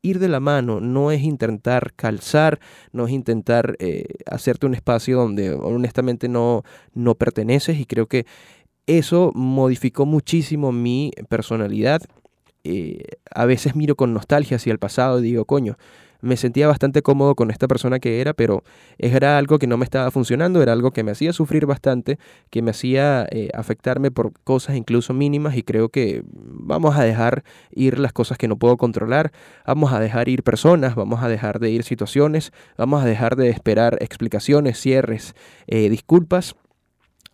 ir 0.00 0.18
de 0.18 0.28
la 0.28 0.40
mano, 0.40 0.80
no 0.80 1.10
es 1.10 1.20
intentar 1.20 1.92
calzar, 1.92 2.58
no 2.90 3.06
es 3.06 3.12
intentar 3.12 3.76
eh, 3.78 4.06
hacerte 4.24 4.64
un 4.64 4.72
espacio 4.72 5.18
donde 5.18 5.52
honestamente 5.52 6.26
no, 6.26 6.62
no 6.94 7.16
perteneces 7.16 7.78
y 7.78 7.84
creo 7.84 8.06
que 8.06 8.24
eso 8.86 9.30
modificó 9.34 10.06
muchísimo 10.06 10.72
mi 10.72 11.10
personalidad. 11.28 12.00
Eh, 12.64 13.02
a 13.30 13.44
veces 13.44 13.76
miro 13.76 13.94
con 13.94 14.14
nostalgia 14.14 14.56
hacia 14.56 14.72
el 14.72 14.78
pasado 14.78 15.18
y 15.18 15.24
digo, 15.24 15.44
coño, 15.44 15.76
me 16.22 16.36
sentía 16.36 16.66
bastante 16.68 17.02
cómodo 17.02 17.34
con 17.34 17.50
esta 17.50 17.68
persona 17.68 17.98
que 17.98 18.20
era, 18.20 18.32
pero 18.32 18.64
era 18.98 19.36
algo 19.36 19.58
que 19.58 19.66
no 19.66 19.76
me 19.76 19.84
estaba 19.84 20.10
funcionando, 20.10 20.62
era 20.62 20.72
algo 20.72 20.92
que 20.92 21.02
me 21.02 21.10
hacía 21.10 21.32
sufrir 21.32 21.66
bastante, 21.66 22.18
que 22.48 22.62
me 22.62 22.70
hacía 22.70 23.26
eh, 23.30 23.50
afectarme 23.52 24.10
por 24.10 24.32
cosas 24.44 24.76
incluso 24.76 25.12
mínimas 25.12 25.56
y 25.56 25.62
creo 25.62 25.90
que 25.90 26.22
vamos 26.26 26.96
a 26.96 27.04
dejar 27.04 27.44
ir 27.72 27.98
las 27.98 28.12
cosas 28.12 28.38
que 28.38 28.48
no 28.48 28.56
puedo 28.56 28.76
controlar, 28.76 29.32
vamos 29.66 29.92
a 29.92 30.00
dejar 30.00 30.28
ir 30.28 30.42
personas, 30.42 30.94
vamos 30.94 31.22
a 31.22 31.28
dejar 31.28 31.58
de 31.58 31.70
ir 31.70 31.82
situaciones, 31.82 32.52
vamos 32.78 33.02
a 33.02 33.06
dejar 33.06 33.36
de 33.36 33.50
esperar 33.50 33.98
explicaciones, 34.00 34.80
cierres, 34.80 35.34
eh, 35.66 35.90
disculpas 35.90 36.54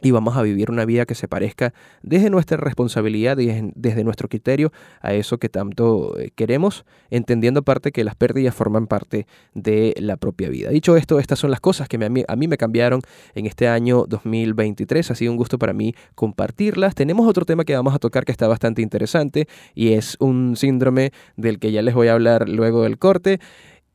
y 0.00 0.10
vamos 0.10 0.36
a 0.36 0.42
vivir 0.42 0.70
una 0.70 0.84
vida 0.84 1.06
que 1.06 1.14
se 1.14 1.28
parezca 1.28 1.74
desde 2.02 2.30
nuestra 2.30 2.56
responsabilidad 2.56 3.38
y 3.38 3.72
desde 3.74 4.04
nuestro 4.04 4.28
criterio 4.28 4.72
a 5.00 5.14
eso 5.14 5.38
que 5.38 5.48
tanto 5.48 6.18
eh, 6.18 6.30
queremos, 6.34 6.84
entendiendo 7.10 7.60
aparte 7.60 7.90
que 7.90 8.04
las 8.04 8.14
pérdidas 8.14 8.54
forman 8.54 8.86
parte 8.86 9.26
de 9.54 9.94
la 9.98 10.16
propia 10.16 10.48
vida. 10.48 10.70
Dicho 10.70 10.96
esto, 10.96 11.18
estas 11.18 11.38
son 11.38 11.50
las 11.50 11.60
cosas 11.60 11.88
que 11.88 11.96
a, 11.96 12.08
mí, 12.08 12.24
a 12.26 12.36
mí 12.36 12.48
me 12.48 12.56
cambiaron 12.56 13.00
en 13.34 13.46
este 13.46 13.68
año 13.68 14.04
2023. 14.08 15.10
Ha 15.10 15.14
sido 15.14 15.32
un 15.32 15.38
gusto 15.38 15.58
para 15.58 15.72
mí 15.72 15.94
compartirlas. 16.14 16.94
Tenemos 16.94 17.26
otro 17.26 17.44
tema 17.44 17.64
que 17.64 17.74
vamos 17.74 17.94
a 17.94 17.98
tocar 17.98 18.24
que 18.24 18.32
está 18.32 18.46
bastante 18.46 18.82
interesante 18.82 19.48
y 19.74 19.92
es 19.94 20.16
un 20.20 20.56
síndrome 20.56 21.12
del 21.36 21.58
que 21.58 21.72
ya 21.72 21.82
les 21.82 21.94
voy 21.94 22.08
a 22.08 22.12
hablar 22.12 22.48
luego 22.48 22.82
del 22.84 22.98
corte. 22.98 23.40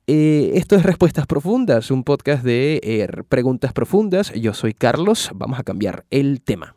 Eh, 0.06 0.52
esto 0.56 0.76
es 0.76 0.84
Respuestas 0.84 1.28
Profundas, 1.28 1.90
un 1.90 2.04
podcast 2.04 2.44
de 2.44 2.82
eh, 2.84 3.08
preguntas 3.30 3.72
profundas. 3.72 4.34
Yo 4.34 4.54
soy 4.54 4.74
Carlos, 4.74 5.32
vamos 5.34 5.60
a 5.60 5.64
cambiar 5.64 6.06
el 6.10 6.42
tema. 6.42 6.76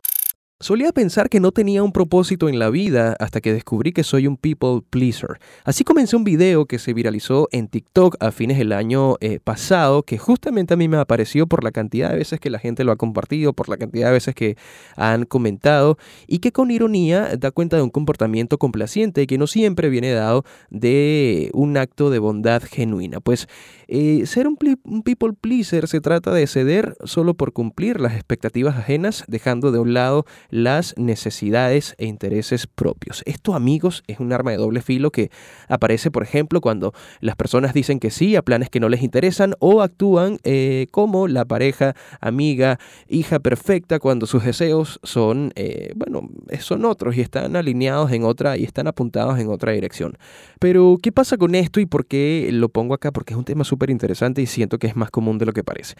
Solía 0.59 0.91
pensar 0.91 1.29
que 1.29 1.39
no 1.39 1.53
tenía 1.53 1.83
un 1.83 1.93
propósito 1.93 2.49
en 2.49 2.59
la 2.59 2.71
vida 2.71 3.15
hasta 3.21 3.43
que 3.43 3.53
descubrí 3.53 3.93
que 3.93 4.03
soy 4.03 4.27
un 4.27 4.39
people 4.39 4.81
pleaser. 4.89 5.39
Así 5.65 5.85
comencé 5.85 6.17
un 6.17 6.25
video 6.25 6.65
que 6.65 6.79
se 6.79 6.95
viralizó 6.95 7.47
en 7.53 7.69
TikTok 7.69 8.17
a 8.21 8.33
fines 8.33 8.57
del 8.57 8.73
año 8.73 9.17
eh, 9.21 9.39
pasado, 9.39 10.03
que 10.03 10.17
justamente 10.17 10.73
a 10.73 10.79
mí 10.79 10.89
me 10.89 10.97
apareció 10.97 11.47
por 11.47 11.63
la 11.63 11.73
cantidad 11.73 12.09
de 12.09 12.17
veces 12.17 12.41
que 12.41 12.49
la 12.49 12.59
gente 12.59 12.85
lo 12.85 12.93
ha 12.93 12.97
compartido, 12.97 13.53
por 13.53 13.69
la 13.69 13.77
cantidad 13.77 14.07
de 14.07 14.13
veces 14.15 14.35
que 14.35 14.57
han 14.97 15.27
comentado, 15.27 15.99
y 16.27 16.39
que 16.39 16.53
con 16.53 16.71
ironía 16.71 17.37
da 17.37 17.51
cuenta 17.51 17.77
de 17.77 17.83
un 17.83 17.91
comportamiento 17.91 18.57
complaciente 18.57 19.27
que 19.27 19.37
no 19.37 19.47
siempre 19.47 19.91
viene 19.91 20.13
dado 20.13 20.47
de 20.71 21.51
un 21.53 21.77
acto 21.77 22.09
de 22.09 22.19
bondad 22.19 22.63
genuina. 22.63 23.21
Pues 23.21 23.47
eh, 23.89 24.25
ser 24.25 24.49
un, 24.49 24.57
un 24.85 25.03
people 25.03 25.35
pleaser 25.39 25.87
se 25.87 26.01
trata 26.01 26.33
de 26.33 26.47
ceder 26.47 26.97
solo 27.05 27.35
por 27.35 27.53
cumplir 27.53 28.01
las 28.01 28.15
expectativas 28.15 28.79
ajenas, 28.79 29.23
dejando 29.29 29.71
de 29.71 29.81
un 29.81 29.93
lado 29.93 30.25
las 30.51 30.95
necesidades 30.97 31.95
e 31.99 32.07
intereses 32.07 32.67
propios. 32.67 33.23
Esto, 33.27 33.55
amigos, 33.55 34.03
es 34.07 34.21
un 34.21 34.33
arma 34.33 34.51
de 34.51 34.57
doble 34.57 34.83
filo 34.83 35.11
que 35.11 35.31
aparece, 35.69 36.11
por 36.11 36.23
ejemplo, 36.23 36.61
cuando 36.61 36.93
las 37.21 37.37
personas 37.37 37.75
dicen 37.75 37.99
que 37.99 38.11
sí 38.11 38.37
a 38.37 38.43
planes 38.43 38.71
que 38.71 38.81
no 38.81 38.89
les 38.89 39.03
interesan 39.03 39.55
o 39.59 39.83
actúan 39.83 40.39
eh, 40.45 40.87
como 40.91 41.29
la 41.29 41.45
pareja, 41.45 41.95
amiga, 42.21 42.79
hija 43.09 43.39
perfecta 43.39 43.99
cuando 43.99 44.27
sus 44.27 44.45
deseos 44.45 45.01
son, 45.03 45.53
eh, 45.57 45.93
bueno, 45.97 46.29
son 46.61 46.85
otros 46.85 47.17
y 47.17 47.21
están 47.21 47.57
alineados 47.57 48.13
en 48.13 48.25
otra 48.25 48.57
y 48.57 48.65
están 48.65 48.87
apuntados 48.87 49.39
en 49.39 49.49
otra 49.49 49.73
dirección. 49.73 50.17
Pero, 50.59 50.99
¿qué 51.03 51.13
pasa 51.13 51.37
con 51.37 51.55
esto 51.55 51.81
y 51.81 51.87
por 51.87 52.07
qué 52.07 52.49
lo 52.53 52.69
pongo 52.69 52.95
acá? 52.95 53.13
Porque 53.13 53.35
es 53.35 53.39
un 53.39 53.45
tema 53.45 53.65
súper 53.65 53.91
interesante 53.91 54.43
y 54.43 54.47
siento 54.47 54.79
que 54.79 54.87
es 54.87 54.97
más 54.97 55.11
común 55.11 55.39
de 55.39 55.47
lo 55.47 55.53
que 55.53 55.65
parece. 55.65 55.95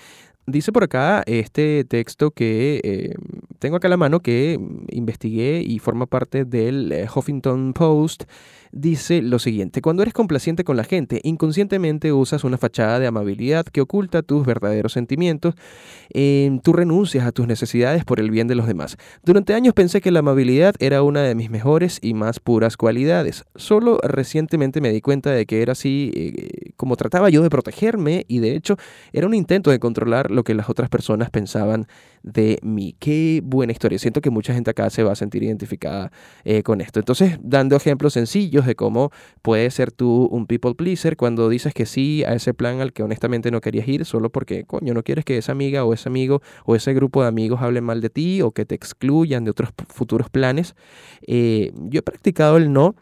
Dice 0.47 0.71
por 0.71 0.85
acá 0.85 1.25
este 1.27 1.85
texto 1.85 2.31
que 2.31 2.81
eh, 2.85 3.15
tengo 3.59 3.77
acá 3.77 3.89
a 3.89 3.91
la 3.91 3.97
mano 3.97 4.21
que 4.21 4.36
investigué 4.91 5.63
y 5.67 5.79
forma 5.79 6.07
parte 6.07 6.45
del 6.45 6.93
eh, 6.93 7.07
Huffington 7.13 7.73
Post 7.73 8.25
dice 8.77 9.23
lo 9.23 9.39
siguiente, 9.39 9.81
cuando 9.81 10.03
eres 10.03 10.15
complaciente 10.15 10.63
con 10.63 10.77
la 10.77 10.85
gente, 10.85 11.21
inconscientemente 11.25 12.13
usas 12.13 12.45
una 12.45 12.59
fachada 12.59 12.99
de 12.99 13.07
amabilidad 13.07 13.65
que 13.67 13.81
oculta 13.81 14.23
tus 14.23 14.47
verdaderos 14.47 14.93
sentimientos, 14.93 15.55
eh, 16.13 16.59
tú 16.63 16.73
renuncias 16.73 17.27
a 17.27 17.33
tus 17.33 17.47
necesidades 17.47 18.05
por 18.05 18.21
el 18.21 18.31
bien 18.31 18.49
de 18.49 18.55
los 18.55 18.67
demás. 18.67 18.97
Durante 19.25 19.55
años 19.55 19.75
pensé 19.75 20.01
que 20.01 20.11
la 20.11 20.21
amabilidad 20.21 20.75
era 20.79 21.03
una 21.03 21.23
de 21.23 21.35
mis 21.35 21.51
mejores 21.51 21.99
y 22.03 22.15
más 22.15 22.39
puras 22.39 22.77
cualidades. 22.77 23.45
Solo 23.55 23.99
recientemente 24.03 24.81
me 24.81 24.93
di 24.93 25.01
cuenta 25.01 25.31
de 25.31 25.47
que 25.47 25.63
era 25.63 25.73
así 25.73 26.13
eh, 26.15 26.73
como 26.77 26.97
trataba 26.97 27.31
yo 27.31 27.43
de 27.43 27.51
protegerme 27.51 28.25
y 28.29 28.41
de 28.41 28.55
hecho 28.55 28.77
era 29.13 29.27
un 29.27 29.35
intento 29.35 29.71
de 29.71 29.79
controlar 29.79 30.31
lo 30.31 30.45
que 30.45 30.55
las 30.55 30.69
otras 30.69 30.89
personas 30.89 31.31
pensaban 31.31 31.87
de 32.27 32.59
mí. 32.63 32.95
Qué 32.99 33.41
buena 33.43 33.73
historia. 33.73 33.99
Siento 33.99 34.21
que 34.21 34.31
mucha 34.31 34.53
gente 34.53 34.71
acá 34.71 34.91
se 34.91 35.03
va 35.03 35.13
a 35.13 35.15
sentir 35.15 35.45
identificada 35.45 36.13
eh, 36.45 36.63
con 36.63 36.81
esto. 36.81 36.99
Entonces, 36.99 37.39
dando 37.41 37.77
ejemplos 37.77 38.13
sencillos 38.13 38.67
de 38.67 38.75
cómo 38.75 39.11
puedes 39.43 39.73
ser 39.73 39.93
tú 39.93 40.29
un 40.31 40.47
people 40.47 40.75
pleaser 40.75 41.17
cuando 41.17 41.49
dices 41.49 41.73
que 41.73 41.87
sí 41.87 42.25
a 42.25 42.35
ese 42.35 42.53
plan 42.53 42.81
al 42.81 42.93
que 42.93 43.05
honestamente 43.05 43.51
no 43.51 43.61
querías 43.61 43.87
ir 43.89 44.05
solo 44.05 44.31
porque, 44.31 44.65
coño, 44.65 44.93
no 44.93 45.05
quieres 45.05 45.25
que 45.25 45.39
esa 45.39 45.53
amiga 45.53 45.85
o 45.85 45.95
ese 45.95 46.09
amigo 46.09 46.43
o 46.65 46.75
ese 46.75 46.93
grupo 46.93 47.23
de 47.23 47.29
amigos 47.29 47.63
hablen 47.63 47.85
mal 47.85 48.01
de 48.01 48.11
ti 48.11 48.43
o 48.43 48.51
que 48.51 48.67
te 48.67 48.75
excluyan 48.75 49.45
de 49.45 49.53
otros 49.53 49.71
futuros 49.89 50.29
planes. 50.29 50.75
Eh, 51.27 51.73
yo 51.77 52.01
he 52.01 52.03
practicado 52.03 52.57
el 52.57 52.73
no 52.73 52.97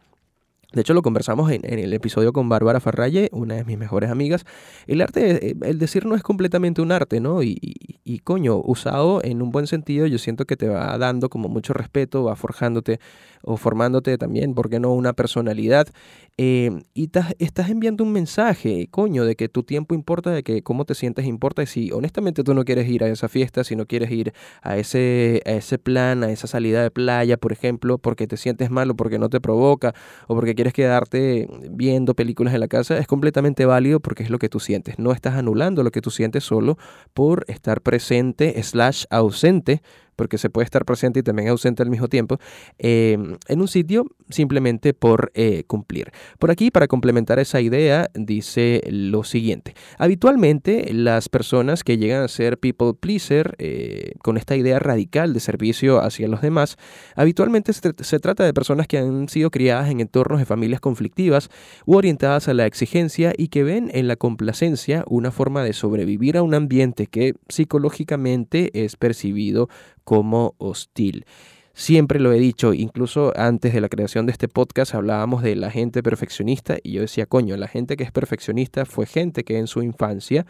de 0.74 0.80
hecho, 0.80 0.92
lo 0.92 1.02
conversamos 1.02 1.52
en, 1.52 1.64
el 1.64 1.92
episodio 1.92 2.32
con 2.32 2.48
Bárbara 2.48 2.80
Farralle, 2.80 3.28
una 3.32 3.54
de 3.54 3.64
mis 3.64 3.78
mejores 3.78 4.10
amigas. 4.10 4.44
El 4.86 5.00
arte, 5.00 5.50
eh, 5.50 5.54
el 5.62 5.78
decir 5.78 6.04
no 6.04 6.16
es 6.16 6.22
completamente 6.22 6.82
un 6.82 6.90
arte, 6.90 7.20
¿no? 7.20 7.42
Y, 7.44 7.58
y, 8.04 8.18
coño, 8.18 8.56
usado 8.56 9.22
en 9.22 9.40
un 9.40 9.52
buen 9.52 9.68
sentido, 9.68 10.06
yo 10.06 10.18
siento 10.18 10.46
que 10.46 10.56
te 10.56 10.68
va 10.68 10.98
dando 10.98 11.28
como 11.28 11.48
mucho 11.48 11.74
respeto, 11.74 12.24
va 12.24 12.34
forjándote 12.34 12.98
o 13.44 13.56
formándote 13.56 14.18
también, 14.18 14.54
¿por 14.54 14.70
qué 14.70 14.80
no? 14.80 14.92
Una 14.92 15.12
personalidad. 15.12 15.88
Eh, 16.36 16.82
y 16.94 17.10
estás 17.38 17.70
enviando 17.70 18.02
un 18.02 18.12
mensaje, 18.12 18.88
coño, 18.90 19.24
de 19.24 19.36
que 19.36 19.48
tu 19.48 19.62
tiempo 19.62 19.94
importa, 19.94 20.30
de 20.30 20.42
que 20.42 20.62
cómo 20.62 20.84
te 20.84 20.94
sientes 20.94 21.26
importa. 21.26 21.62
Y 21.62 21.66
si 21.66 21.92
honestamente 21.92 22.42
tú 22.42 22.54
no 22.54 22.64
quieres 22.64 22.88
ir 22.88 23.04
a 23.04 23.08
esa 23.08 23.28
fiesta, 23.28 23.62
si 23.62 23.76
no 23.76 23.86
quieres 23.86 24.10
ir 24.10 24.32
a 24.62 24.76
ese, 24.76 25.42
a 25.46 25.52
ese 25.52 25.78
plan, 25.78 26.24
a 26.24 26.32
esa 26.32 26.48
salida 26.48 26.82
de 26.82 26.90
playa, 26.90 27.36
por 27.36 27.52
ejemplo, 27.52 27.98
porque 27.98 28.26
te 28.26 28.36
sientes 28.36 28.70
mal 28.70 28.90
o 28.90 28.96
porque 28.96 29.18
no 29.18 29.28
te 29.28 29.40
provoca 29.40 29.94
o 30.26 30.34
porque 30.34 30.54
quieres 30.54 30.72
quedarte 30.72 31.48
viendo 31.70 32.14
películas 32.14 32.54
en 32.54 32.60
la 32.60 32.68
casa, 32.68 32.98
es 32.98 33.06
completamente 33.06 33.64
válido 33.64 34.00
porque 34.00 34.24
es 34.24 34.30
lo 34.30 34.38
que 34.38 34.48
tú 34.48 34.58
sientes. 34.58 34.98
No 34.98 35.12
estás 35.12 35.34
anulando 35.34 35.82
lo 35.84 35.92
que 35.92 36.00
tú 36.00 36.10
sientes 36.10 36.42
solo 36.44 36.78
por 37.12 37.44
estar 37.48 37.80
presente 37.80 38.60
slash 38.62 39.04
ausente 39.10 39.82
porque 40.16 40.38
se 40.38 40.50
puede 40.50 40.64
estar 40.64 40.84
presente 40.84 41.20
y 41.20 41.22
también 41.22 41.48
ausente 41.48 41.82
al 41.82 41.90
mismo 41.90 42.08
tiempo, 42.08 42.38
em, 42.78 43.36
en 43.48 43.60
un 43.60 43.68
sitio 43.68 44.06
simplemente 44.30 44.94
por 44.94 45.30
eh, 45.34 45.64
cumplir. 45.66 46.10
Por 46.38 46.50
aquí, 46.50 46.70
para 46.70 46.88
complementar 46.88 47.38
esa 47.38 47.60
idea, 47.60 48.10
dice 48.14 48.82
lo 48.88 49.24
siguiente. 49.24 49.74
Habitualmente, 49.98 50.92
las 50.92 51.28
personas 51.28 51.84
que 51.84 51.98
llegan 51.98 52.22
a 52.22 52.28
ser 52.28 52.58
people 52.58 52.94
pleaser, 52.98 53.54
eh, 53.58 54.12
con 54.22 54.36
esta 54.36 54.56
idea 54.56 54.78
radical 54.78 55.32
de 55.32 55.40
servicio 55.40 56.00
hacia 56.00 56.28
los 56.28 56.40
demás, 56.40 56.76
habitualmente 57.16 57.72
se, 57.72 57.92
se 57.98 58.18
trata 58.18 58.44
de 58.44 58.54
personas 58.54 58.86
que 58.86 58.98
han 58.98 59.28
sido 59.28 59.50
criadas 59.50 59.90
en 59.90 60.00
entornos 60.00 60.38
de 60.38 60.46
familias 60.46 60.80
conflictivas 60.80 61.50
u 61.86 61.96
orientadas 61.96 62.48
a 62.48 62.54
la 62.54 62.66
exigencia 62.66 63.32
y 63.36 63.48
que 63.48 63.62
ven 63.62 63.90
en 63.92 64.08
la 64.08 64.16
complacencia 64.16 65.04
una 65.06 65.30
forma 65.30 65.62
de 65.62 65.72
sobrevivir 65.72 66.36
a 66.36 66.42
un 66.42 66.54
ambiente 66.54 67.06
que 67.06 67.34
psicológicamente 67.48 68.70
es 68.84 68.96
percibido 68.96 69.68
como 70.04 70.54
hostil. 70.58 71.24
Siempre 71.72 72.20
lo 72.20 72.32
he 72.32 72.38
dicho, 72.38 72.72
incluso 72.72 73.32
antes 73.36 73.74
de 73.74 73.80
la 73.80 73.88
creación 73.88 74.26
de 74.26 74.32
este 74.32 74.46
podcast 74.46 74.94
hablábamos 74.94 75.42
de 75.42 75.56
la 75.56 75.72
gente 75.72 76.04
perfeccionista 76.04 76.76
y 76.82 76.92
yo 76.92 77.00
decía, 77.00 77.26
coño, 77.26 77.56
la 77.56 77.66
gente 77.66 77.96
que 77.96 78.04
es 78.04 78.12
perfeccionista 78.12 78.84
fue 78.84 79.06
gente 79.06 79.42
que 79.42 79.58
en 79.58 79.66
su 79.66 79.82
infancia 79.82 80.46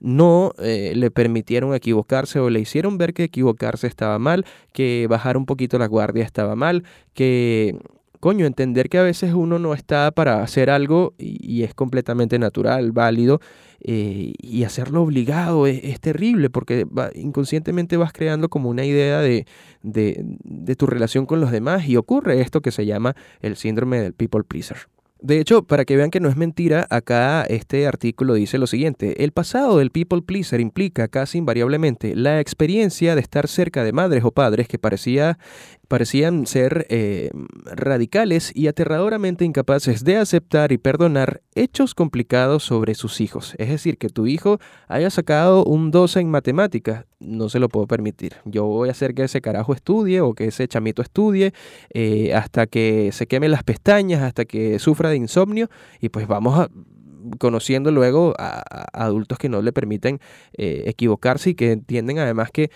no 0.00 0.52
eh, 0.58 0.94
le 0.96 1.10
permitieron 1.10 1.74
equivocarse 1.74 2.40
o 2.40 2.48
le 2.48 2.60
hicieron 2.60 2.96
ver 2.96 3.12
que 3.12 3.24
equivocarse 3.24 3.86
estaba 3.86 4.18
mal, 4.18 4.46
que 4.72 5.06
bajar 5.08 5.36
un 5.36 5.44
poquito 5.44 5.78
la 5.78 5.86
guardia 5.86 6.24
estaba 6.24 6.56
mal, 6.56 6.84
que 7.12 7.78
coño, 8.22 8.46
entender 8.46 8.88
que 8.88 8.98
a 8.98 9.02
veces 9.02 9.34
uno 9.34 9.58
no 9.58 9.74
está 9.74 10.12
para 10.12 10.44
hacer 10.44 10.70
algo 10.70 11.12
y, 11.18 11.64
es 11.64 11.74
completamente 11.74 12.38
natural, 12.38 12.92
válido, 12.92 13.40
eh, 13.80 14.32
y 14.38 14.62
hacerlo 14.62 15.02
obligado 15.02 15.66
es, 15.66 15.98
terrible 15.98 16.48
porque 16.48 16.86
inconscientemente 17.16 17.96
vas 17.96 18.12
creando 18.12 18.48
como 18.48 18.70
una 18.70 18.84
idea 18.84 19.18
de, 19.18 19.44
de 19.82 20.76
tu 20.76 20.86
relación 20.86 21.26
con 21.26 21.40
los 21.40 21.50
demás 21.50 21.88
y 21.88 21.96
ocurre 21.96 22.40
esto 22.40 22.60
que 22.60 22.70
se 22.70 22.86
llama 22.86 23.16
el 23.40 23.56
síndrome 23.56 24.00
del 24.00 24.12
people 24.12 24.44
pleaser. 24.44 24.76
De 25.22 25.38
hecho, 25.38 25.62
para 25.62 25.84
que 25.84 25.96
vean 25.96 26.10
que 26.10 26.18
no 26.18 26.28
es 26.28 26.36
mentira, 26.36 26.84
acá 26.90 27.44
este 27.44 27.86
artículo 27.86 28.34
dice 28.34 28.58
lo 28.58 28.66
siguiente. 28.66 29.22
El 29.22 29.30
pasado 29.30 29.78
del 29.78 29.92
people 29.92 30.20
pleaser 30.20 30.60
implica 30.60 31.06
casi 31.06 31.38
invariablemente 31.38 32.16
la 32.16 32.40
experiencia 32.40 33.14
de 33.14 33.20
estar 33.20 33.46
cerca 33.46 33.84
de 33.84 33.92
madres 33.92 34.24
o 34.24 34.32
padres 34.32 34.66
que 34.66 34.80
parecía 34.80 35.38
parecían 35.92 36.46
ser 36.46 36.86
eh, 36.88 37.30
radicales 37.66 38.50
y 38.54 38.66
aterradoramente 38.66 39.44
incapaces 39.44 40.04
de 40.04 40.16
aceptar 40.16 40.72
y 40.72 40.78
perdonar 40.78 41.42
hechos 41.54 41.94
complicados 41.94 42.62
sobre 42.62 42.94
sus 42.94 43.20
hijos. 43.20 43.54
Es 43.58 43.68
decir, 43.68 43.98
que 43.98 44.08
tu 44.08 44.26
hijo 44.26 44.58
haya 44.88 45.10
sacado 45.10 45.64
un 45.64 45.90
12 45.90 46.20
en 46.20 46.30
matemáticas, 46.30 47.04
no 47.20 47.50
se 47.50 47.58
lo 47.58 47.68
puedo 47.68 47.86
permitir. 47.86 48.36
Yo 48.46 48.64
voy 48.64 48.88
a 48.88 48.92
hacer 48.92 49.12
que 49.12 49.24
ese 49.24 49.42
carajo 49.42 49.74
estudie 49.74 50.22
o 50.22 50.32
que 50.32 50.46
ese 50.46 50.66
chamito 50.66 51.02
estudie 51.02 51.52
eh, 51.92 52.32
hasta 52.32 52.66
que 52.66 53.10
se 53.12 53.26
queme 53.26 53.50
las 53.50 53.62
pestañas, 53.62 54.22
hasta 54.22 54.46
que 54.46 54.78
sufra 54.78 55.10
de 55.10 55.16
insomnio 55.16 55.68
y 56.00 56.08
pues 56.08 56.26
vamos 56.26 56.58
a 56.58 56.70
conociendo 57.38 57.90
luego 57.90 58.34
a, 58.38 58.64
adultos 58.94 59.36
que 59.36 59.50
no 59.50 59.60
le 59.60 59.72
permiten 59.72 60.20
eh, 60.56 60.84
equivocarse 60.86 61.50
y 61.50 61.54
que 61.54 61.72
entienden 61.72 62.18
además 62.18 62.50
que 62.50 62.70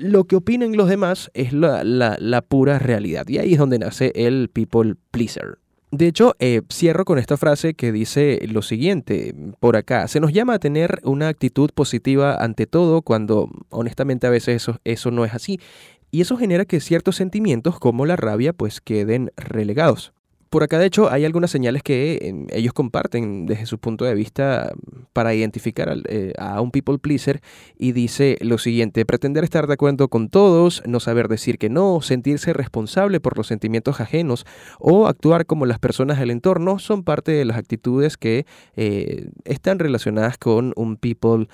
lo 0.00 0.24
que 0.24 0.36
opinen 0.36 0.76
los 0.76 0.88
demás 0.88 1.30
es 1.34 1.52
la, 1.52 2.44
pura 2.48 2.78
realidad. 2.78 3.28
Y 3.28 3.38
ahí 3.38 3.52
es 3.52 3.58
donde 3.58 3.78
nace 3.78 4.12
el 4.14 4.48
people 4.48 4.94
pleaser. 5.10 5.58
De 5.92 6.06
hecho, 6.06 6.36
eh, 6.38 6.62
cierro 6.72 7.04
con 7.04 7.18
esta 7.18 7.36
frase 7.36 7.74
que 7.74 7.92
dice 7.92 8.40
lo 8.50 8.62
siguiente, 8.62 9.34
por 9.58 9.76
acá, 9.76 10.06
se 10.08 10.20
nos 10.20 10.32
llama 10.32 10.54
a 10.54 10.58
tener 10.58 11.00
una 11.02 11.28
actitud 11.28 11.70
positiva 11.74 12.36
ante 12.36 12.66
todo 12.66 13.02
cuando 13.02 13.50
honestamente 13.70 14.26
a 14.26 14.30
veces 14.30 14.62
eso, 14.62 14.78
eso 14.84 15.10
no 15.10 15.24
es 15.24 15.34
así. 15.34 15.60
Y 16.12 16.20
eso 16.22 16.36
genera 16.36 16.64
que 16.64 16.80
ciertos 16.80 17.16
sentimientos 17.16 17.78
como 17.78 18.06
la 18.06 18.16
rabia 18.16 18.52
pues 18.52 18.80
queden 18.80 19.32
relegados. 19.36 20.12
Por 20.50 20.64
acá, 20.64 20.80
de 20.80 20.86
hecho, 20.86 21.08
hay 21.12 21.24
algunas 21.24 21.52
señales 21.52 21.84
que 21.84 22.18
em, 22.22 22.48
ellos 22.50 22.72
comparten 22.72 23.46
desde 23.46 23.66
su 23.66 23.78
punto 23.78 24.04
de 24.04 24.14
vista 24.14 24.72
para 25.12 25.32
identificar 25.32 25.96
eh, 26.08 26.32
a 26.38 26.60
un 26.60 26.72
people 26.72 26.98
pleaser 26.98 27.40
y 27.78 27.92
dice 27.92 28.36
lo 28.40 28.58
siguiente, 28.58 29.06
pretender 29.06 29.44
estar 29.44 29.68
de 29.68 29.74
acuerdo 29.74 30.08
con 30.08 30.28
todos, 30.28 30.82
no 30.88 30.98
saber 30.98 31.28
decir 31.28 31.56
que 31.56 31.68
no, 31.68 32.00
sentirse 32.02 32.52
responsable 32.52 33.20
por 33.20 33.36
los 33.36 33.46
sentimientos 33.46 34.00
ajenos 34.00 34.44
o 34.80 35.06
actuar 35.06 35.46
como 35.46 35.66
las 35.66 35.78
personas 35.78 36.18
del 36.18 36.32
entorno 36.32 36.80
son 36.80 37.04
parte 37.04 37.30
de 37.30 37.44
las 37.44 37.56
actitudes 37.56 38.16
que 38.16 38.44
eh, 38.74 39.30
están 39.44 39.78
relacionadas 39.78 40.36
con 40.36 40.72
un 40.74 40.96
people 40.96 41.46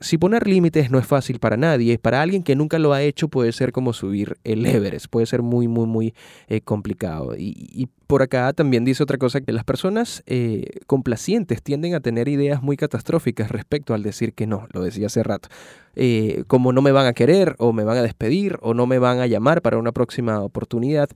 si 0.00 0.18
poner 0.18 0.46
límites 0.46 0.90
no 0.90 0.98
es 0.98 1.06
fácil 1.06 1.38
para 1.38 1.56
nadie, 1.56 1.98
para 1.98 2.22
alguien 2.22 2.42
que 2.42 2.56
nunca 2.56 2.78
lo 2.78 2.92
ha 2.92 3.02
hecho 3.02 3.28
puede 3.28 3.52
ser 3.52 3.72
como 3.72 3.92
subir 3.92 4.36
el 4.44 4.64
Everest, 4.66 5.06
puede 5.08 5.26
ser 5.26 5.42
muy, 5.42 5.68
muy, 5.68 5.86
muy 5.86 6.14
eh, 6.48 6.60
complicado. 6.60 7.34
Y, 7.36 7.88
por 8.06 8.22
acá 8.22 8.52
también 8.52 8.84
dice 8.84 9.02
otra 9.02 9.18
cosa, 9.18 9.40
que 9.40 9.50
las 9.50 9.64
personas 9.64 10.22
eh, 10.26 10.78
complacientes 10.86 11.60
tienden 11.60 11.96
a 11.96 12.00
tener 12.00 12.28
ideas 12.28 12.62
muy 12.62 12.76
catastróficas 12.76 13.50
respecto 13.50 13.94
al 13.94 14.04
decir 14.04 14.32
que 14.32 14.46
no, 14.46 14.68
lo 14.72 14.80
decía 14.80 15.08
hace 15.08 15.24
rato. 15.24 15.48
Eh, 15.96 16.44
como 16.46 16.72
no 16.72 16.82
me 16.82 16.92
van 16.92 17.06
a 17.06 17.14
querer 17.14 17.56
o 17.58 17.72
me 17.72 17.82
van 17.82 17.96
a 17.96 18.02
despedir 18.02 18.58
o 18.60 18.74
no 18.74 18.86
me 18.86 19.00
van 19.00 19.18
a 19.18 19.26
llamar 19.26 19.60
para 19.60 19.78
una 19.78 19.90
próxima 19.90 20.40
oportunidad. 20.40 21.08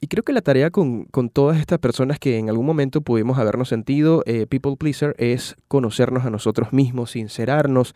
Y 0.00 0.06
creo 0.06 0.22
que 0.22 0.32
la 0.32 0.42
tarea 0.42 0.70
con, 0.70 1.08
todas 1.32 1.58
estas 1.58 1.78
personas 1.80 2.18
que 2.18 2.38
en 2.38 2.48
algún 2.48 2.66
momento 2.66 3.00
pudimos 3.00 3.38
habernos 3.38 3.68
sentido 3.68 4.22
eh, 4.26 4.46
people 4.46 4.76
pleaser 4.76 5.14
es 5.18 5.56
conocernos 5.66 6.24
a 6.24 6.30
nosotros 6.30 6.72
mismos, 6.72 7.12
sincerarnos 7.12 7.94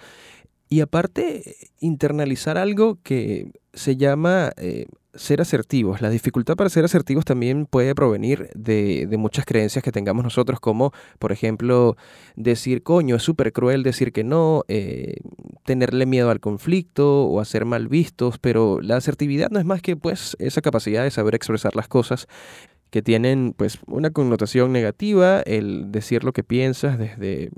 y 0.69 0.81
aparte 0.81 1.57
internalizar 1.81 2.59
algo 2.59 2.99
que 3.03 3.53
se 3.75 3.97
llama 3.97 4.53
eh, 4.57 4.87
ser 5.15 5.41
asertivos. 5.41 6.01
La 6.01 6.11
dificultad 6.11 6.57
para 6.57 6.71
ser 6.71 6.85
asertivos 6.85 7.25
también 7.25 7.67
puede 7.67 7.95
provenir 7.95 8.49
de, 8.55 9.07
muchas 9.19 9.45
creencias 9.45 9.85
que 9.85 9.93
tengamos 9.93 10.25
nosotros, 10.25 10.61
como 10.61 10.93
por 11.19 11.33
ejemplo 11.33 11.97
decir, 12.37 12.83
coño, 12.83 13.17
es 13.17 13.23
súper 13.23 13.53
cruel 13.53 13.83
decir 13.83 14.13
que 14.13 14.25
no, 14.25 14.65
eh, 14.69 15.17
tenerle 15.65 16.07
miedo 16.07 16.31
al 16.31 16.41
conflicto 16.41 17.25
o 17.25 17.41
a 17.41 17.45
ser 17.45 17.65
mal 17.65 17.89
vistos, 17.89 18.39
pero 18.39 18.81
la 18.81 18.97
asertividad 18.97 19.51
no 19.51 19.59
es 19.59 19.65
más 19.65 19.83
que 19.83 19.97
pues 19.97 20.37
esa 20.39 20.61
capacidad 20.61 21.05
de 21.05 21.11
saber 21.11 21.35
expresar 21.35 21.77
las 21.77 21.89
cosas 21.89 22.27
que 22.91 23.03
tienen 23.03 23.55
pues 23.57 23.79
una 23.87 24.11
connotación 24.11 24.73
negativa, 24.73 25.41
el 25.41 25.91
decir 25.93 26.25
lo 26.25 26.33
que 26.33 26.45
piensas 26.45 26.99
desde 26.99 27.51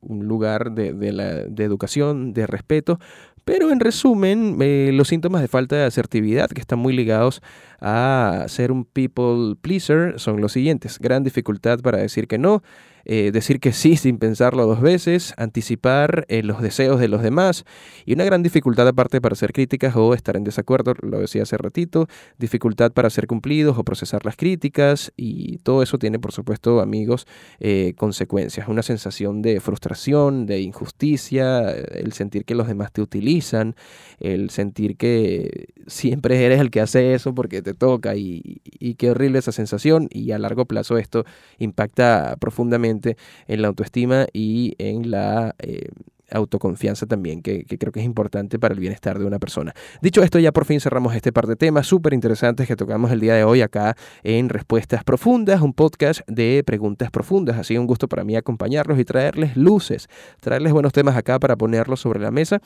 un 0.00 0.26
lugar 0.26 0.72
de, 0.72 1.12
la, 1.12 1.34
de 1.34 1.64
educación, 1.64 2.32
de 2.32 2.46
respeto, 2.46 2.98
Pero 3.44 3.70
en 3.70 3.80
resumen, 3.80 4.58
eh, 4.60 4.90
los 4.92 5.08
síntomas 5.08 5.40
de 5.40 5.48
falta 5.48 5.76
de 5.76 5.84
asertividad 5.84 6.50
que 6.50 6.60
están 6.60 6.78
muy 6.78 6.94
ligados 6.94 7.42
a 7.80 8.44
ser 8.48 8.70
un 8.72 8.84
people 8.84 9.56
pleaser 9.60 10.20
son 10.20 10.40
los 10.40 10.52
siguientes. 10.52 10.98
Gran 10.98 11.24
dificultad 11.24 11.80
para 11.80 11.98
decir 11.98 12.28
que 12.28 12.38
no, 12.38 12.62
eh, 13.10 13.30
decir 13.32 13.58
que 13.58 13.72
sí 13.72 13.96
sin 13.96 14.18
pensarlo 14.18 14.66
dos 14.66 14.82
veces, 14.82 15.32
anticipar 15.38 16.26
eh, 16.28 16.42
los 16.42 16.60
deseos 16.60 17.00
de 17.00 17.08
los 17.08 17.22
demás 17.22 17.64
y 18.04 18.12
una 18.12 18.24
gran 18.24 18.42
dificultad 18.42 18.86
aparte 18.86 19.22
para 19.22 19.32
hacer 19.32 19.54
críticas 19.54 19.96
o 19.96 20.12
estar 20.12 20.36
en 20.36 20.44
desacuerdo, 20.44 20.92
lo 21.00 21.18
decía 21.18 21.44
hace 21.44 21.56
ratito, 21.56 22.06
dificultad 22.36 22.92
para 22.92 23.08
ser 23.08 23.26
cumplidos 23.26 23.78
o 23.78 23.82
procesar 23.82 24.26
las 24.26 24.36
críticas 24.36 25.10
y 25.16 25.56
todo 25.62 25.82
eso 25.82 25.96
tiene 25.96 26.18
por 26.18 26.32
supuesto 26.32 26.82
amigos 26.82 27.26
eh, 27.60 27.94
consecuencias, 27.96 28.68
una 28.68 28.82
sensación 28.82 29.40
de 29.40 29.58
frustración, 29.60 30.44
de 30.44 30.60
injusticia, 30.60 31.70
el 31.70 32.12
sentir 32.12 32.44
que 32.44 32.54
los 32.54 32.68
demás 32.68 32.92
te 32.92 33.00
utilizan, 33.00 33.74
el 34.20 34.50
sentir 34.50 34.98
que 34.98 35.68
siempre 35.86 36.44
eres 36.44 36.60
el 36.60 36.70
que 36.70 36.82
hace 36.82 37.14
eso 37.14 37.34
porque 37.34 37.62
te 37.62 37.72
toca 37.72 38.16
y, 38.16 38.60
y 38.64 38.96
qué 38.96 39.10
horrible 39.12 39.38
esa 39.38 39.52
sensación 39.52 40.08
y 40.10 40.32
a 40.32 40.38
largo 40.38 40.66
plazo 40.66 40.98
esto 40.98 41.24
impacta 41.58 42.36
profundamente 42.38 42.97
en 43.46 43.62
la 43.62 43.68
autoestima 43.68 44.26
y 44.32 44.74
en 44.78 45.10
la... 45.10 45.54
Eh, 45.58 45.88
autoconfianza 46.30 47.06
también, 47.06 47.42
que, 47.42 47.64
creo 47.64 47.92
que 47.92 48.00
es 48.00 48.06
importante 48.06 48.58
para 48.58 48.74
el 48.74 48.80
bienestar 48.80 49.18
de 49.18 49.24
una 49.24 49.38
persona. 49.38 49.74
Dicho 50.02 50.22
esto, 50.22 50.38
ya 50.38 50.52
por 50.52 50.64
fin 50.64 50.80
cerramos 50.80 51.14
este 51.14 51.32
par 51.32 51.46
de 51.46 51.56
temas 51.56 51.86
súper 51.86 52.12
interesantes 52.12 52.66
que 52.66 52.76
tocamos 52.76 53.10
el 53.10 53.20
día 53.20 53.34
de 53.34 53.44
hoy 53.44 53.62
acá 53.62 53.96
en 54.22 54.48
Respuestas 54.48 55.04
Profundas, 55.04 55.60
un 55.60 55.72
podcast 55.72 56.20
de 56.26 56.62
preguntas 56.64 57.10
profundas. 57.10 57.56
Así 57.56 57.76
un 57.78 57.86
gusto 57.86 58.08
para 58.08 58.24
mí 58.24 58.36
acompañarlos 58.36 58.98
y 58.98 59.04
traerles 59.04 59.56
luces, 59.56 60.08
traerles 60.40 60.72
buenos 60.72 60.92
temas 60.92 61.16
acá 61.16 61.38
para 61.38 61.56
ponerlos 61.56 62.00
sobre 62.00 62.20
la 62.20 62.30
mesa 62.30 62.60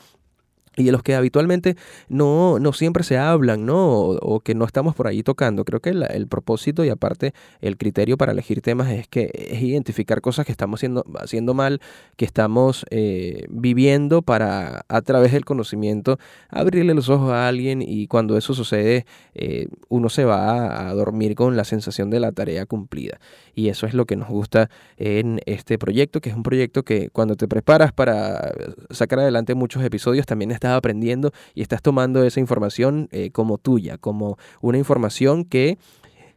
y 0.75 0.83
de 0.83 0.91
los 0.91 1.03
que 1.03 1.15
habitualmente 1.15 1.75
no, 2.09 2.59
no 2.59 2.73
siempre 2.73 3.03
se 3.03 3.17
hablan, 3.17 3.65
¿no? 3.65 3.99
O, 3.99 4.39
que 4.39 4.55
no 4.55 4.65
estamos 4.65 4.95
por 4.95 5.07
ahí 5.07 5.23
tocando. 5.23 5.65
Creo 5.65 5.79
que 5.79 5.89
el, 5.89 6.27
propósito 6.27 6.83
y 6.83 6.89
aparte 6.89 7.33
el 7.61 7.77
criterio 7.77 8.17
para 8.17 8.31
elegir 8.31 8.61
temas 8.61 8.89
es 8.89 9.07
que 9.07 9.29
es 9.33 9.61
identificar 9.61 10.21
cosas 10.21 10.45
que 10.45 10.51
estamos 10.51 10.79
haciendo, 10.79 11.05
haciendo 11.19 11.53
mal, 11.53 11.79
que 12.17 12.25
estamos 12.25 12.85
eh, 12.89 13.45
viviendo 13.49 14.21
para 14.21 14.85
a 14.87 15.01
través 15.01 15.31
del 15.31 15.45
conocimiento 15.45 16.17
abrirle 16.49 16.93
los 16.93 17.09
ojos 17.09 17.31
a 17.31 17.47
alguien 17.47 17.81
y 17.81 18.07
cuando 18.07 18.37
eso 18.37 18.53
sucede 18.53 19.05
eh, 19.35 19.67
uno 19.89 20.09
se 20.09 20.25
va 20.25 20.89
a 20.89 20.93
dormir 20.93 21.35
con 21.35 21.55
la 21.55 21.63
sensación 21.65 22.09
de 22.09 22.19
la 22.19 22.31
tarea 22.31 22.65
cumplida. 22.65 23.19
Y 23.53 23.69
eso 23.69 23.85
es 23.85 23.93
lo 23.93 24.05
que 24.05 24.15
nos 24.15 24.29
gusta 24.29 24.69
en 24.97 25.39
este 25.45 25.77
proyecto, 25.77 26.21
que 26.21 26.29
es 26.29 26.35
un 26.35 26.43
proyecto 26.43 26.83
que 26.83 27.09
cuando 27.09 27.35
te 27.35 27.47
preparas 27.47 27.91
para 27.91 28.51
sacar 28.89 29.19
adelante 29.19 29.53
muchos 29.53 29.83
episodios 29.83 30.25
también 30.25 30.51
es 30.51 30.59
estás 30.63 30.77
aprendiendo 30.77 31.33
y 31.53 31.61
estás 31.61 31.81
tomando 31.81 32.23
esa 32.23 32.39
información 32.39 33.09
eh, 33.11 33.31
como 33.31 33.57
tuya, 33.57 33.97
como 33.97 34.37
una 34.61 34.77
información 34.77 35.43
que 35.43 35.77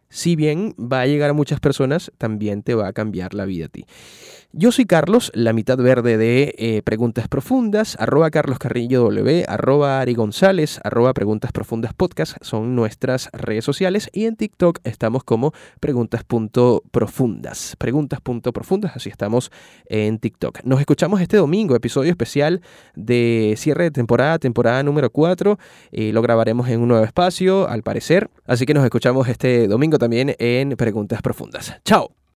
si 0.08 0.34
bien 0.34 0.74
va 0.78 1.02
a 1.02 1.06
llegar 1.06 1.30
a 1.30 1.32
muchas 1.32 1.60
personas, 1.60 2.10
también 2.18 2.62
te 2.62 2.74
va 2.74 2.88
a 2.88 2.92
cambiar 2.92 3.34
la 3.34 3.44
vida 3.44 3.66
a 3.66 3.68
ti. 3.68 3.86
Yo 4.52 4.72
soy 4.72 4.86
Carlos, 4.86 5.30
la 5.34 5.52
mitad 5.52 5.76
verde 5.76 6.16
de 6.16 6.54
eh, 6.56 6.80
Preguntas 6.82 7.28
Profundas, 7.28 7.94
arroba 8.00 8.30
Carlos 8.30 8.58
Carrillo 8.58 9.02
W, 9.02 9.44
arroba 9.46 10.00
Ari 10.00 10.14
González, 10.14 10.80
arroba 10.82 11.12
Preguntas 11.12 11.52
Profundas 11.52 11.92
Podcast, 11.92 12.38
son 12.40 12.74
nuestras 12.74 13.28
redes 13.32 13.66
sociales 13.66 14.08
y 14.14 14.24
en 14.24 14.36
TikTok 14.36 14.78
estamos 14.84 15.24
como 15.24 15.52
preguntas.profundas, 15.78 17.76
preguntas.profundas, 17.76 18.96
así 18.96 19.10
estamos 19.10 19.52
en 19.86 20.18
TikTok. 20.18 20.64
Nos 20.64 20.80
escuchamos 20.80 21.20
este 21.20 21.36
domingo, 21.36 21.76
episodio 21.76 22.10
especial 22.10 22.62
de 22.94 23.54
cierre 23.58 23.84
de 23.84 23.90
temporada, 23.90 24.38
temporada 24.38 24.82
número 24.82 25.10
4, 25.10 25.58
eh, 25.92 26.12
lo 26.14 26.22
grabaremos 26.22 26.68
en 26.70 26.80
un 26.80 26.88
nuevo 26.88 27.04
espacio, 27.04 27.68
al 27.68 27.82
parecer, 27.82 28.30
así 28.46 28.64
que 28.64 28.72
nos 28.72 28.84
escuchamos 28.84 29.28
este 29.28 29.68
domingo 29.68 29.98
también 29.98 30.34
en 30.38 30.70
Preguntas 30.78 31.20
Profundas. 31.20 31.74
Chao. 31.84 32.16